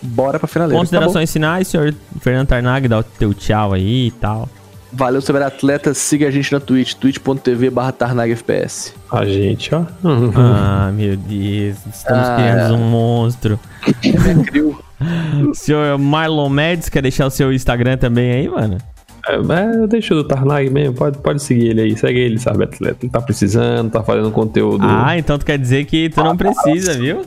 [0.00, 0.78] Bora pra finaleira.
[0.78, 4.46] Considerações finais, senhor Fernando Tarnag, dá o teu tchau aí e tal.
[4.46, 4.62] Tá.
[4.94, 5.96] Valeu, Cyberatletas.
[5.96, 8.92] Siga a gente na Twitch, twitch.tv barra TarnagFPS.
[9.10, 9.84] A gente, ó.
[10.36, 12.76] Ah, meu Deus, estamos Ah, criando é.
[12.76, 13.58] um monstro.
[15.54, 18.78] senhor Marlon Mendes, quer deixar o seu Instagram também aí, mano?
[19.28, 22.98] É, é, deixa do Tarnag mesmo, pode, pode seguir ele aí, segue ele, sabe, atleta.
[23.02, 24.84] Ele tá precisando, tá fazendo conteúdo.
[24.84, 27.24] Ah, então tu quer dizer que tu não precisa, viu?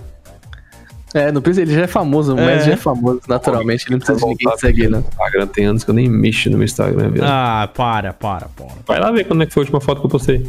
[1.14, 2.46] É, não precisa, ele já é famoso, o É.
[2.46, 5.00] Messi já é famoso naturalmente, ele não precisa de ninguém segue, não.
[5.00, 7.24] no Instagram, tem anos que eu nem mexo no meu Instagram, viu?
[7.26, 8.68] Ah, para, para, para.
[8.86, 10.46] Vai lá ver quando é que foi a última foto que eu postei.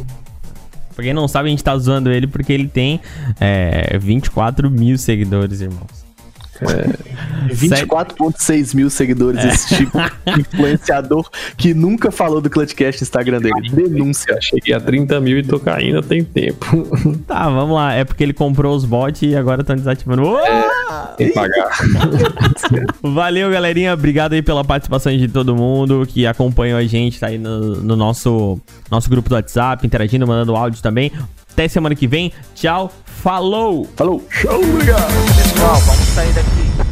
[0.93, 2.99] Pra quem não sabe, a gente tá zoando ele porque ele tem
[3.39, 6.06] é, 24 mil seguidores, irmãos.
[7.49, 13.69] 24.6 mil seguidores, esse tipo de influenciador que nunca falou do Clutchcast no Instagram dele.
[13.71, 14.37] Denúncia.
[14.41, 16.65] Cheguei a 30 mil e tô caindo tem tempo.
[17.27, 17.93] Tá, vamos lá.
[17.93, 20.23] É porque ele comprou os bots e agora estão desativando.
[20.23, 21.13] Oa!
[21.17, 21.69] Tem que pagar.
[23.01, 23.93] Valeu, galerinha.
[23.93, 27.95] Obrigado aí pela participação de todo mundo que acompanhou a gente, tá aí no, no
[27.95, 31.11] nosso, nosso grupo do WhatsApp, interagindo, mandando áudio também.
[31.51, 32.31] Até semana que vem.
[32.55, 32.91] Tchau.
[33.27, 33.85] Falou!
[33.97, 34.21] Falou!
[34.21, 36.86] Pessoal, vamos sair daqui.